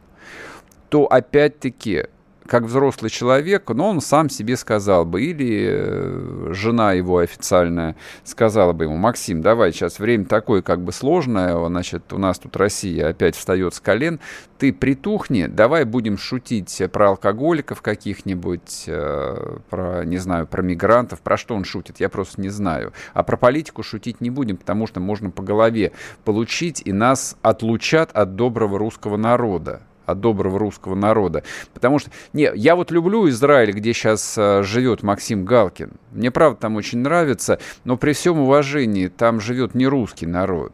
[0.88, 2.06] то опять-таки
[2.50, 8.74] как взрослый человек, но он сам себе сказал бы, или э, жена его официальная сказала
[8.74, 13.10] бы ему, Максим, давай, сейчас время такое как бы сложное, значит, у нас тут Россия
[13.10, 14.20] опять встает с колен,
[14.58, 21.38] ты притухни, давай будем шутить про алкоголиков каких-нибудь, э, про, не знаю, про мигрантов, про
[21.38, 22.94] что он шутит, я просто не знаю.
[23.14, 25.92] А про политику шутить не будем, потому что можно по голове
[26.26, 31.44] получить, и нас отлучат от доброго русского народа от доброго русского народа.
[31.74, 35.92] Потому что, не, я вот люблю Израиль, где сейчас а, живет Максим Галкин.
[36.12, 40.74] Мне, правда, там очень нравится, но при всем уважении там живет не русский народ.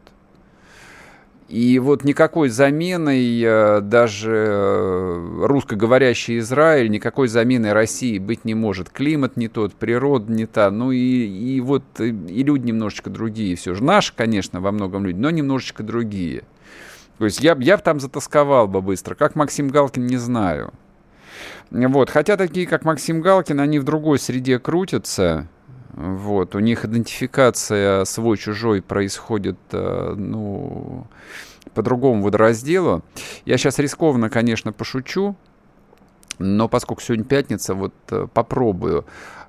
[1.48, 8.90] И вот никакой заменой а, даже а, русскоговорящий Израиль, никакой заменой России быть не может.
[8.90, 13.74] Климат не тот, природа не та, ну и, и вот и люди немножечко другие все
[13.74, 13.84] же.
[13.84, 16.42] Наши, конечно, во многом люди, но немножечко другие.
[17.18, 19.14] То есть я, я там затасковал бы быстро.
[19.14, 20.72] Как Максим Галкин, не знаю.
[21.70, 22.10] Вот.
[22.10, 25.48] Хотя такие, как Максим Галкин, они в другой среде крутятся.
[25.92, 26.54] Вот.
[26.54, 31.06] У них идентификация свой-чужой происходит, э, ну,
[31.74, 33.02] по другому водоразделу.
[33.46, 35.36] Я сейчас рискованно, конечно, пошучу,
[36.38, 39.06] но поскольку сегодня пятница, вот э, попробую.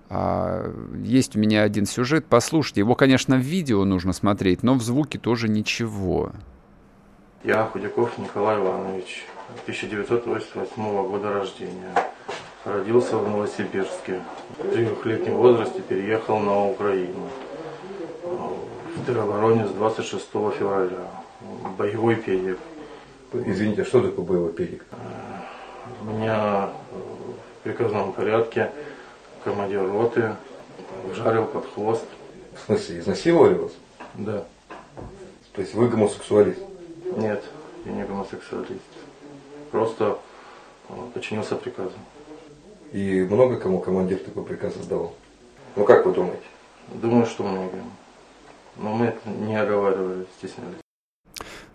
[0.10, 2.82] А, есть у меня один сюжет, послушайте.
[2.82, 6.32] Его, конечно, в видео нужно смотреть, но в звуке тоже ничего.
[7.48, 9.26] Я Худяков Николай Иванович,
[9.62, 11.94] 1988 года рождения.
[12.66, 14.22] Родился в Новосибирске.
[14.60, 17.30] В трехлетнем возрасте переехал на Украину.
[18.98, 21.08] В теробороне с 26 февраля.
[21.78, 22.60] Боевой педик.
[23.32, 24.84] Извините, а что такое боевой педик?
[26.02, 26.72] Меня
[27.62, 28.74] в приказном порядке
[29.46, 30.36] командир роты
[31.16, 32.04] жарил под хвост.
[32.58, 33.72] В смысле, изнасиловали вас?
[34.16, 34.44] Да.
[35.54, 36.67] То есть вы гомосексуалист?
[37.16, 37.44] Нет,
[37.86, 38.82] я не гомосексуалист.
[39.72, 40.20] Просто
[40.90, 41.94] э, подчинился приказу.
[42.92, 45.14] И много кому командир такой приказ отдавал?
[45.76, 46.44] Ну как вы думаете?
[46.88, 47.78] Думаю, что много.
[48.78, 50.87] Но мы это не оговаривали, стеснялись.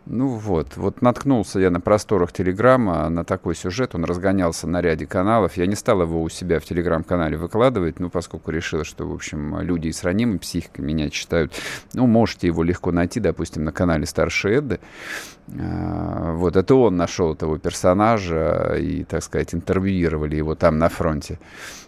[0.07, 5.07] Ну вот, вот наткнулся я на просторах Телеграма на такой сюжет, он разгонялся на ряде
[5.07, 5.57] каналов.
[5.57, 9.61] Я не стал его у себя в Телеграм-канале выкладывать, ну, поскольку решил, что, в общем,
[9.61, 11.53] люди с ранимой психикой меня читают.
[11.95, 14.81] Ну, можете его легко найти, допустим, на канале Старшей Эдды.
[15.57, 21.39] А, вот, это он нашел этого персонажа и, так сказать, интервьюировали его там на фронте.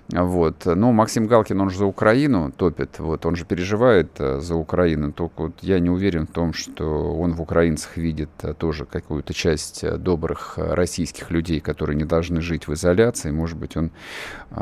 [0.08, 0.66] Вот.
[0.66, 5.12] Ну, Максим Галкин, он же за Украину топит, вот, он же переживает э, за Украину,
[5.12, 9.32] только вот я не уверен в том, что он в украинцах видит э, тоже какую-то
[9.32, 13.90] часть э, добрых российских людей, которые не должны жить в изоляции, может быть, он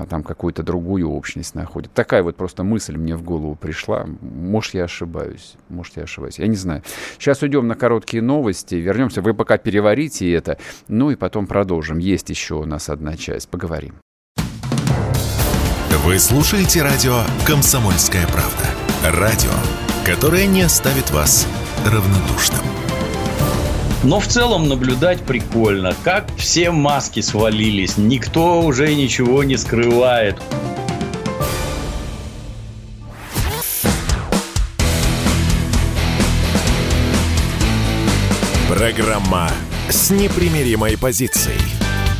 [0.08, 1.92] там какую-то другую общность находит.
[1.92, 6.46] Такая вот просто мысль мне в голову пришла, может, я ошибаюсь, может, я ошибаюсь, я
[6.46, 6.82] не знаю.
[7.18, 11.98] Сейчас уйдем на короткие новости, вернемся, вы пока переварите это, ну и потом продолжим.
[11.98, 14.01] Есть еще у нас одна часть, поговорим.
[15.98, 18.64] Вы слушаете радио «Комсомольская правда».
[19.04, 19.50] Радио,
[20.06, 21.46] которое не оставит вас
[21.84, 22.64] равнодушным.
[24.02, 30.40] Но в целом наблюдать прикольно, как все маски свалились, никто уже ничего не скрывает.
[38.66, 39.50] Программа
[39.90, 41.60] с непримиримой позицией.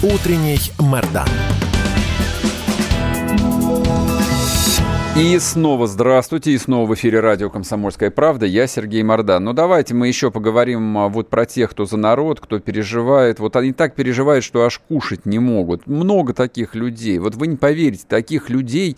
[0.03, 1.29] Утренний Мордан.
[5.15, 8.47] И снова здравствуйте, и снова в эфире радио «Комсомольская правда».
[8.47, 9.45] Я Сергей Мордан.
[9.45, 13.39] Ну, давайте мы еще поговорим а, вот про тех, кто за народ, кто переживает.
[13.39, 15.87] Вот они так переживают, что аж кушать не могут.
[15.87, 17.19] Много таких людей.
[17.19, 18.97] Вот вы не поверите, таких людей,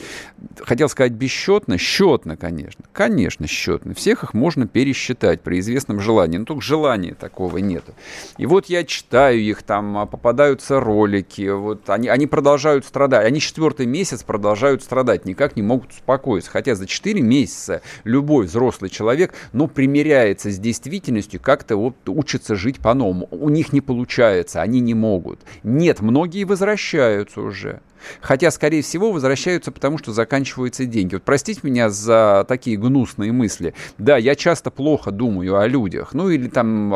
[0.60, 2.84] хотел сказать бесчетно, счетно, конечно.
[2.92, 3.92] Конечно, счетно.
[3.92, 6.38] Всех их можно пересчитать при известном желании.
[6.38, 7.92] Но только желания такого нету.
[8.38, 13.26] И вот я читаю их, там а, попадаются ролики, вот они, они продолжают страдать.
[13.26, 16.50] Они четвертый месяц продолжают страдать, никак не могут успокоиться.
[16.50, 22.78] Хотя за 4 месяца любой взрослый человек, ну, примиряется с действительностью, как-то вот учится жить
[22.78, 23.28] по-новому.
[23.30, 25.40] У них не получается, они не могут.
[25.62, 27.80] Нет, многие возвращаются уже.
[28.20, 31.14] Хотя, скорее всего, возвращаются потому, что заканчиваются деньги.
[31.14, 33.74] Вот простите меня за такие гнусные мысли.
[33.98, 36.14] Да, я часто плохо думаю о людях.
[36.14, 36.94] Ну или там,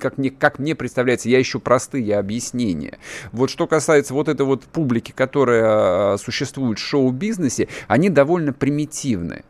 [0.00, 2.98] как мне, как мне представляется, я ищу простые объяснения.
[3.32, 9.44] Вот что касается вот этой вот публики, которая а, существует в шоу-бизнесе, они довольно примитивны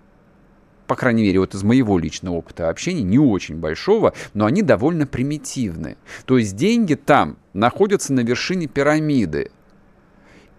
[0.88, 5.06] по крайней мере, вот из моего личного опыта общения, не очень большого, но они довольно
[5.06, 5.98] примитивны.
[6.24, 9.50] То есть деньги там находятся на вершине пирамиды.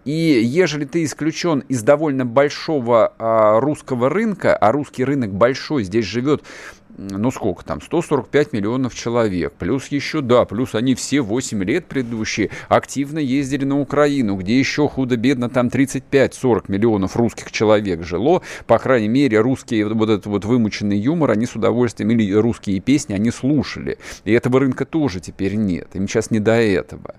[0.05, 6.05] И ежели ты исключен из довольно большого а, русского рынка, а русский рынок большой, здесь
[6.05, 6.43] живет
[6.99, 12.49] ну сколько там, 145 миллионов человек, плюс еще, да, плюс они все 8 лет предыдущие
[12.67, 19.07] активно ездили на Украину, где еще худо-бедно там 35-40 миллионов русских человек жило, по крайней
[19.07, 23.97] мере, русские, вот этот вот вымученный юмор, они с удовольствием, или русские песни, они слушали,
[24.25, 27.15] и этого рынка тоже теперь нет, им сейчас не до этого.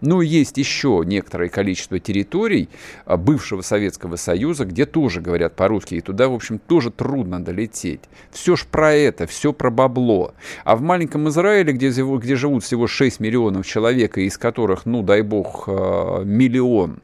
[0.00, 2.68] Ну, есть еще некоторое количество территорий
[3.06, 8.00] а, бывшего Советского Союза, где тоже говорят по-русски, и туда, в общем, тоже трудно долететь.
[8.30, 10.34] Все ж про это, все про бабло.
[10.64, 15.22] А в маленьком Израиле, где, где живут всего 6 миллионов человек, из которых, ну, дай
[15.22, 16.98] бог, а, миллион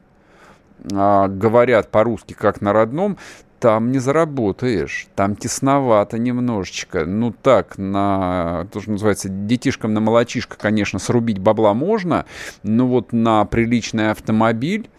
[0.91, 3.17] а, говорят по-русски как на родном,
[3.61, 7.05] там не заработаешь, там тесновато немножечко.
[7.05, 12.25] Ну так, на, то, что называется, детишкам на молочишко, конечно, срубить бабла можно,
[12.63, 14.89] но вот на приличный автомобиль,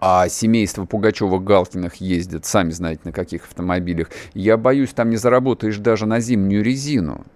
[0.00, 6.06] а семейство Пугачева-Галкиных ездят, сами знаете, на каких автомобилях, я боюсь, там не заработаешь даже
[6.06, 7.26] на зимнюю резину.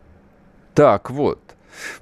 [0.72, 1.45] Так вот,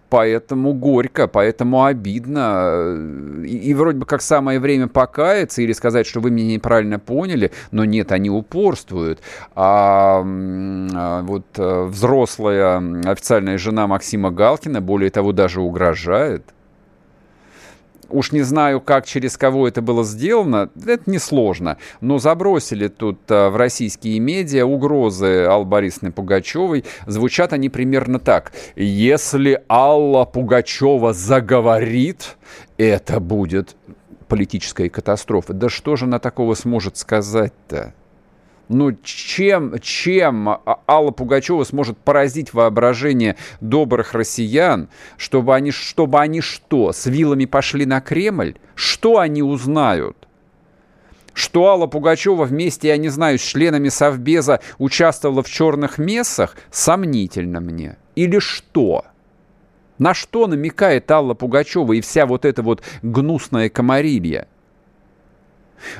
[0.08, 3.42] Поэтому горько, поэтому обидно.
[3.44, 7.50] И, и вроде бы как самое время покаяться или сказать, что вы меня неправильно поняли,
[7.70, 9.20] но нет, они упорствуют.
[9.54, 16.53] А, а вот э, взрослая официальная жена Максима Галкина, более того, даже угрожает.
[18.08, 21.78] Уж не знаю, как, через кого это было сделано, это несложно.
[22.00, 26.84] Но забросили тут а, в российские медиа угрозы Аллы Борисовны Пугачевой.
[27.06, 28.52] Звучат они примерно так.
[28.76, 32.36] Если Алла Пугачева заговорит,
[32.76, 33.76] это будет
[34.28, 35.52] политическая катастрофа.
[35.52, 37.94] Да что же она такого сможет сказать-то?
[38.68, 40.58] Ну, чем, чем
[40.88, 47.84] Алла Пугачева сможет поразить воображение добрых россиян, чтобы они, чтобы они что, с вилами пошли
[47.84, 48.56] на Кремль?
[48.74, 50.16] Что они узнают?
[51.34, 57.60] Что Алла Пугачева вместе, я не знаю, с членами Совбеза участвовала в черных мессах, сомнительно
[57.60, 57.96] мне.
[58.14, 59.04] Или что?
[59.98, 64.46] На что намекает Алла Пугачева и вся вот эта вот гнусная комарилья?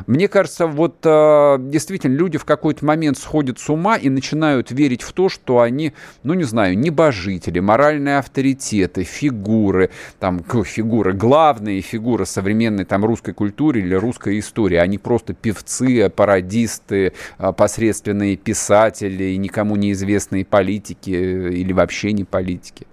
[0.07, 5.03] Мне кажется, вот э, действительно люди в какой-то момент сходят с ума и начинают верить
[5.03, 12.26] в то, что они, ну не знаю, небожители, моральные авторитеты, фигуры, там фигуры, главные фигуры
[12.26, 14.76] современной там русской культуры или русской истории.
[14.76, 22.87] Они просто певцы, пародисты, э, посредственные писатели, никому неизвестные политики э, или вообще не политики.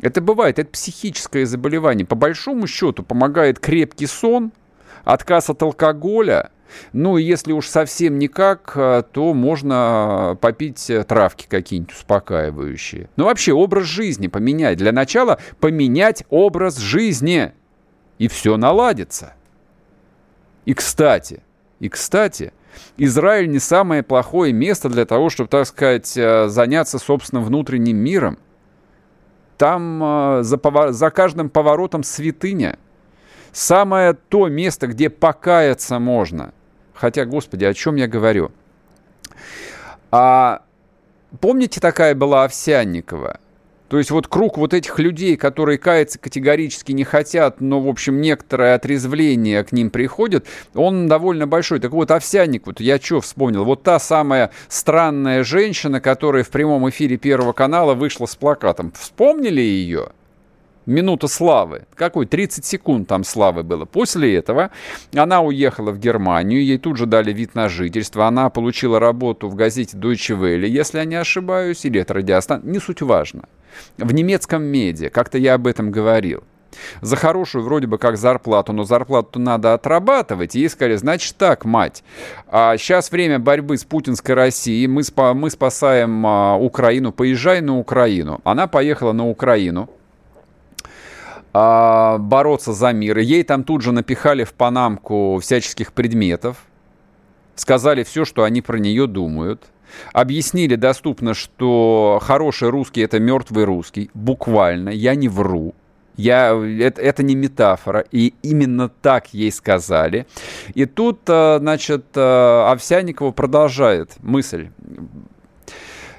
[0.00, 2.06] Это бывает, это психическое заболевание.
[2.06, 4.52] По большому счету помогает крепкий сон–
[5.04, 6.50] отказ от алкоголя,
[6.92, 13.08] ну, если уж совсем никак, э, то можно попить травки какие-нибудь успокаивающие.
[13.16, 14.78] Ну, вообще, образ жизни поменять.
[14.78, 17.52] Для начала поменять образ жизни.
[18.18, 19.34] И все наладится.
[20.64, 21.42] И, кстати,
[21.78, 22.52] и, кстати,
[22.96, 28.38] Израиль не самое плохое место для того, чтобы, так сказать, э, заняться собственным внутренним миром.
[29.56, 30.92] Там э, за, повор...
[30.92, 32.78] за каждым поворотом святыня–
[33.52, 36.52] Самое то место, где покаяться можно.
[36.94, 38.50] Хотя, господи, о чем я говорю?
[40.10, 40.62] А,
[41.40, 43.40] помните, такая была Овсянникова?
[43.88, 48.20] То есть вот круг вот этих людей, которые каяться категорически не хотят, но, в общем,
[48.20, 51.80] некоторое отрезвление к ним приходит, он довольно большой.
[51.80, 56.88] Так вот, Овсянник, вот я что вспомнил, вот та самая странная женщина, которая в прямом
[56.90, 58.92] эфире Первого канала вышла с плакатом.
[58.92, 60.10] Вспомнили ее?
[60.88, 61.82] Минута славы.
[61.94, 62.26] Какой?
[62.26, 63.84] 30 секунд там славы было.
[63.84, 64.70] После этого
[65.14, 69.54] она уехала в Германию, ей тут же дали вид на жительство, она получила работу в
[69.54, 73.42] газете Deutsche Welle, если я не ошибаюсь, или это радиостанция, не суть важно.
[73.98, 76.42] В немецком медиа, как-то я об этом говорил.
[77.00, 80.54] За хорошую вроде бы как зарплату, но зарплату надо отрабатывать.
[80.54, 82.04] И ей сказали, значит так, мать,
[82.46, 87.78] а сейчас время борьбы с путинской Россией, мы, спа мы спасаем а, Украину, поезжай на
[87.78, 88.40] Украину.
[88.44, 89.88] Она поехала на Украину,
[91.52, 93.18] бороться за мир.
[93.18, 96.56] Ей там тут же напихали в панамку всяческих предметов,
[97.54, 99.64] сказали все, что они про нее думают.
[100.12, 104.10] Объяснили доступно, что хороший русский это мертвый русский.
[104.14, 105.74] Буквально, я не вру.
[106.16, 108.04] Я, это, это не метафора.
[108.10, 110.26] И именно так ей сказали.
[110.74, 114.70] И тут, а, значит, а, Овсянникова продолжает мысль.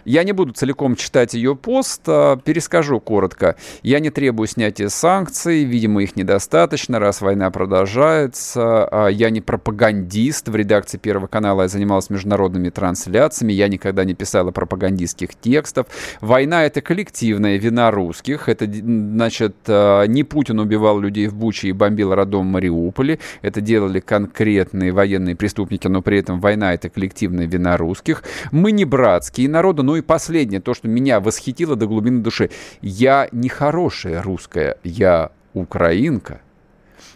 [0.06, 3.56] Я не буду целиком читать ее пост, а перескажу коротко.
[3.84, 8.88] Я не требую снятия санкций, видимо, их недостаточно, раз война продолжается.
[8.88, 10.48] А я не пропагандист.
[10.50, 15.88] В редакции Первого канала я занималась международными трансляциями, я никогда не писала пропагандистских текстов.
[16.22, 18.50] Война— это коллективная вина русских.
[18.50, 23.20] Это, значит, а, не Путин убивал людей в Буче и бомбил родом Мариуполе.
[23.42, 28.24] Это делали конкретные военные преступники, но при этом война— это коллективная вина русских.
[28.52, 32.52] Мы не братские народы, но и последнее, то, что меня восхитило до глубины души.
[32.80, 36.42] Я не хорошая русская, я украинка.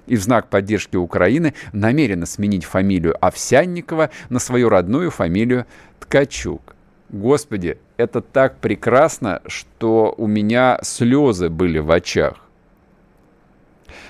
[0.07, 5.67] И в знак поддержки Украины намерена сменить фамилию Овсянникова на свою родную фамилию
[5.99, 6.75] Ткачук.
[7.09, 12.37] Господи, это так прекрасно, что у меня слезы были в очах.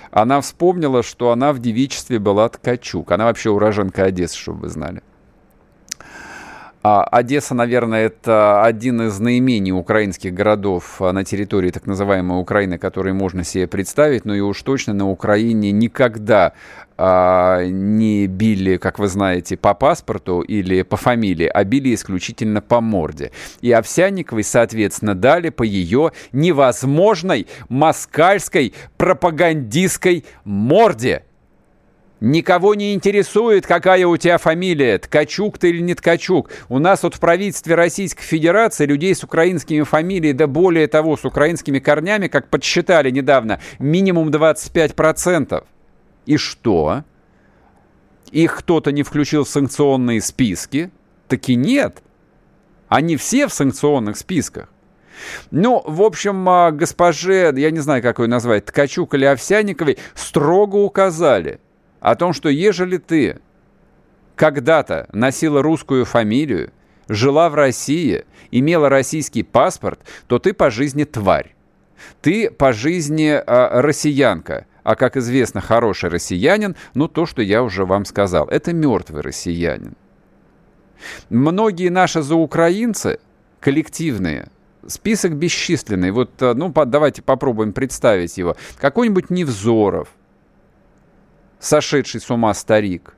[0.09, 3.11] Она вспомнила, что она в девичестве была Ткачук.
[3.11, 5.03] Она вообще уроженка Одессы, чтобы вы знали.
[6.85, 12.77] А Одесса, наверное, это один из наименее украинских городов а, на территории так называемой Украины,
[12.77, 16.51] который можно себе представить, но и уж точно на Украине никогда
[16.97, 22.81] а, не били, как вы знаете, по паспорту или по фамилии, а били исключительно по
[22.81, 23.31] морде.
[23.61, 31.23] И Овсянниковой, соответственно, дали по ее невозможной москальской пропагандистской морде.
[32.25, 36.49] Никого не интересует, какая у тебя фамилия, Ткачук ты или не Ткачук.
[36.69, 41.25] У нас вот в правительстве Российской Федерации людей с украинскими фамилиями, да более того, с
[41.25, 45.65] украинскими корнями, как подсчитали недавно, минимум 25%.
[46.25, 47.03] И что?
[48.31, 50.91] Их кто-то не включил в санкционные списки?
[51.27, 52.01] Таки нет.
[52.87, 54.69] Они все в санкционных списках.
[55.51, 60.77] Ну, в общем, а, госпоже, я не знаю, как ее назвать, Ткачук или Овсяниковой, строго
[60.77, 61.59] указали–
[62.03, 63.39] о том, что ежели ты
[64.35, 66.73] когда-то носила русскую фамилию,
[67.07, 71.55] жила в России, имела российский паспорт, то ты по жизни тварь.
[72.21, 73.41] Ты по жизни э,
[73.79, 74.65] россиянка.
[74.83, 79.93] А как известно, хороший россиянин, ну то, что я уже вам сказал, это мертвый россиянин.
[81.29, 83.19] Многие наши заукраинцы,
[83.61, 84.49] коллективные,
[84.85, 88.57] список бесчисленный, вот, а, ну, давайте попробуем представить его.
[88.81, 90.09] Какой-нибудь Невзоров–
[91.63, 93.15] сошедший с ума старик,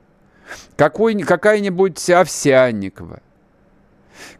[0.76, 3.20] какая-нибудь Овсянникова,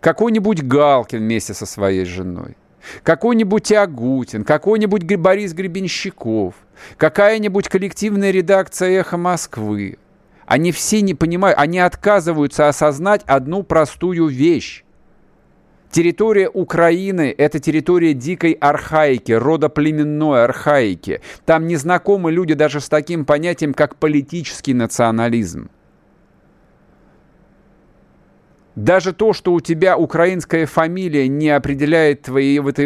[0.00, 2.57] какой-нибудь Галкин вместе со своей женой,
[3.02, 6.54] какой-нибудь Агутин, какой-нибудь Борис Гребенщиков,
[6.96, 9.98] какая-нибудь коллективная редакция «Эхо Москвы».
[10.46, 14.84] Они все не понимают, они отказываются осознать одну простую вещь.
[15.97, 21.22] Территория Украины– это территория дикой архаики, родоплеменной архаики.
[21.47, 25.70] Там не знакомы люди даже с таким понятием, как политический национализм.
[28.74, 32.76] Даже то, что у тебя украинская фамилия не определяет твоей, вот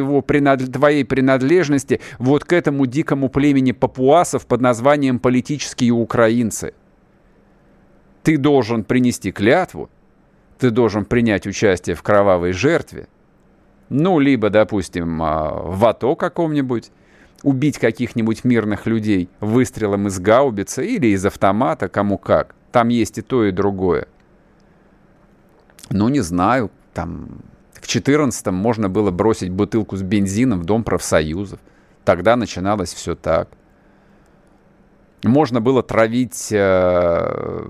[0.72, 6.74] твоей принадлежности вот к этому дикому племени папуасов под названием политические украинцы.
[8.22, 9.90] Ты должен принести клятву,
[10.60, 13.08] ты должен принять участие в кровавой жертве,
[13.88, 16.92] ну, либо, допустим, а, в АТО каком-нибудь,
[17.42, 22.54] убить каких-нибудь мирных людей выстрелом из гаубицы или из автомата, кому как.
[22.70, 24.06] Там есть и то, и другое.
[25.88, 27.40] Ну, не знаю, там
[27.72, 31.58] в 14-м можно было бросить бутылку с бензином в Дом профсоюзов.
[32.04, 33.48] Тогда начиналось все так.
[35.24, 37.66] Можно было травить э,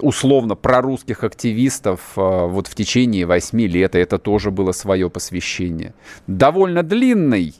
[0.00, 5.94] условно прорусских активистов э, вот в течение восьми лет, и это тоже было свое посвящение.
[6.26, 7.54] Довольно длинный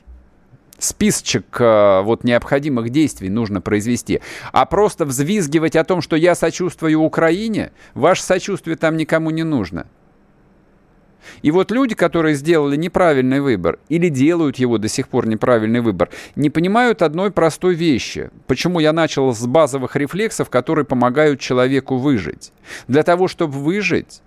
[0.77, 4.21] списочек э, вот необходимых действий нужно произвести.
[4.51, 9.87] А просто взвизгивать о том, что я сочувствую Украине, ваше сочувствие там никому не нужно.
[11.41, 16.09] И вот люди, которые сделали неправильный выбор или делают его до сих пор неправильный выбор,
[16.35, 18.29] не понимают одной простой вещи.
[18.47, 22.51] Почему я начал с базовых рефлексов, которые помогают человеку выжить.
[22.87, 24.21] Для того, чтобы выжить,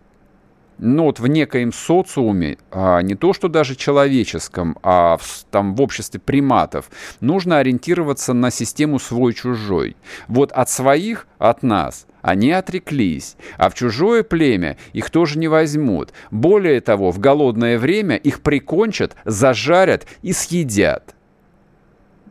[0.78, 5.82] ну, вот в некоем социуме, а не то что даже человеческом, а в, там в
[5.82, 6.90] обществе приматов,
[7.20, 9.96] нужно ориентироваться на систему свой-чужой.
[10.28, 16.12] Вот от своих, от нас, они отреклись, а в чужое племя их тоже не возьмут.
[16.30, 21.14] Более того, в голодное время их прикончат, зажарят и съедят.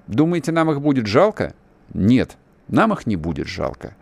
[0.07, 1.53] Думаете, нам их будет жалко?
[1.93, 2.37] Нет.
[2.69, 3.95] Нам их не будет жалко.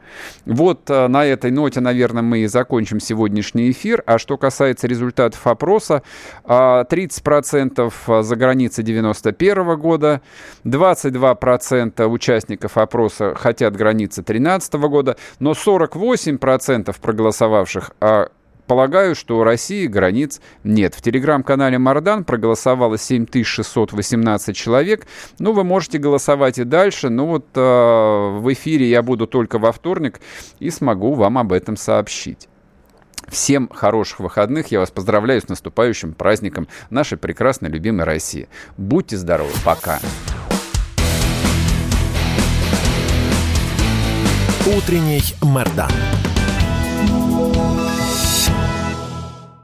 [0.45, 4.03] Вот э, на этой ноте, наверное, мы и закончим сегодняшний эфир.
[4.05, 6.01] А что касается результатов опроса,
[6.45, 10.21] 30% э, за границей 91 года,
[10.63, 17.91] 22% участников опроса хотят границы 13 года, но 48% проголосовавших
[18.67, 20.95] Полагаю, что у России границ нет.
[20.95, 25.05] В телеграм-канале Мардан проголосовало 7618 человек.
[25.37, 27.09] Ну, вы можете голосовать и дальше.
[27.09, 30.19] Ну, вот э, в эфире я буду только во вторник
[30.59, 32.47] и смогу вам об этом сообщить.
[33.27, 34.67] Всем хороших выходных.
[34.67, 38.47] Я вас поздравляю с наступающим праздником нашей прекрасной любимой России.
[38.77, 39.51] Будьте здоровы.
[39.63, 39.99] Пока.
[44.65, 45.91] Утренний Мардан.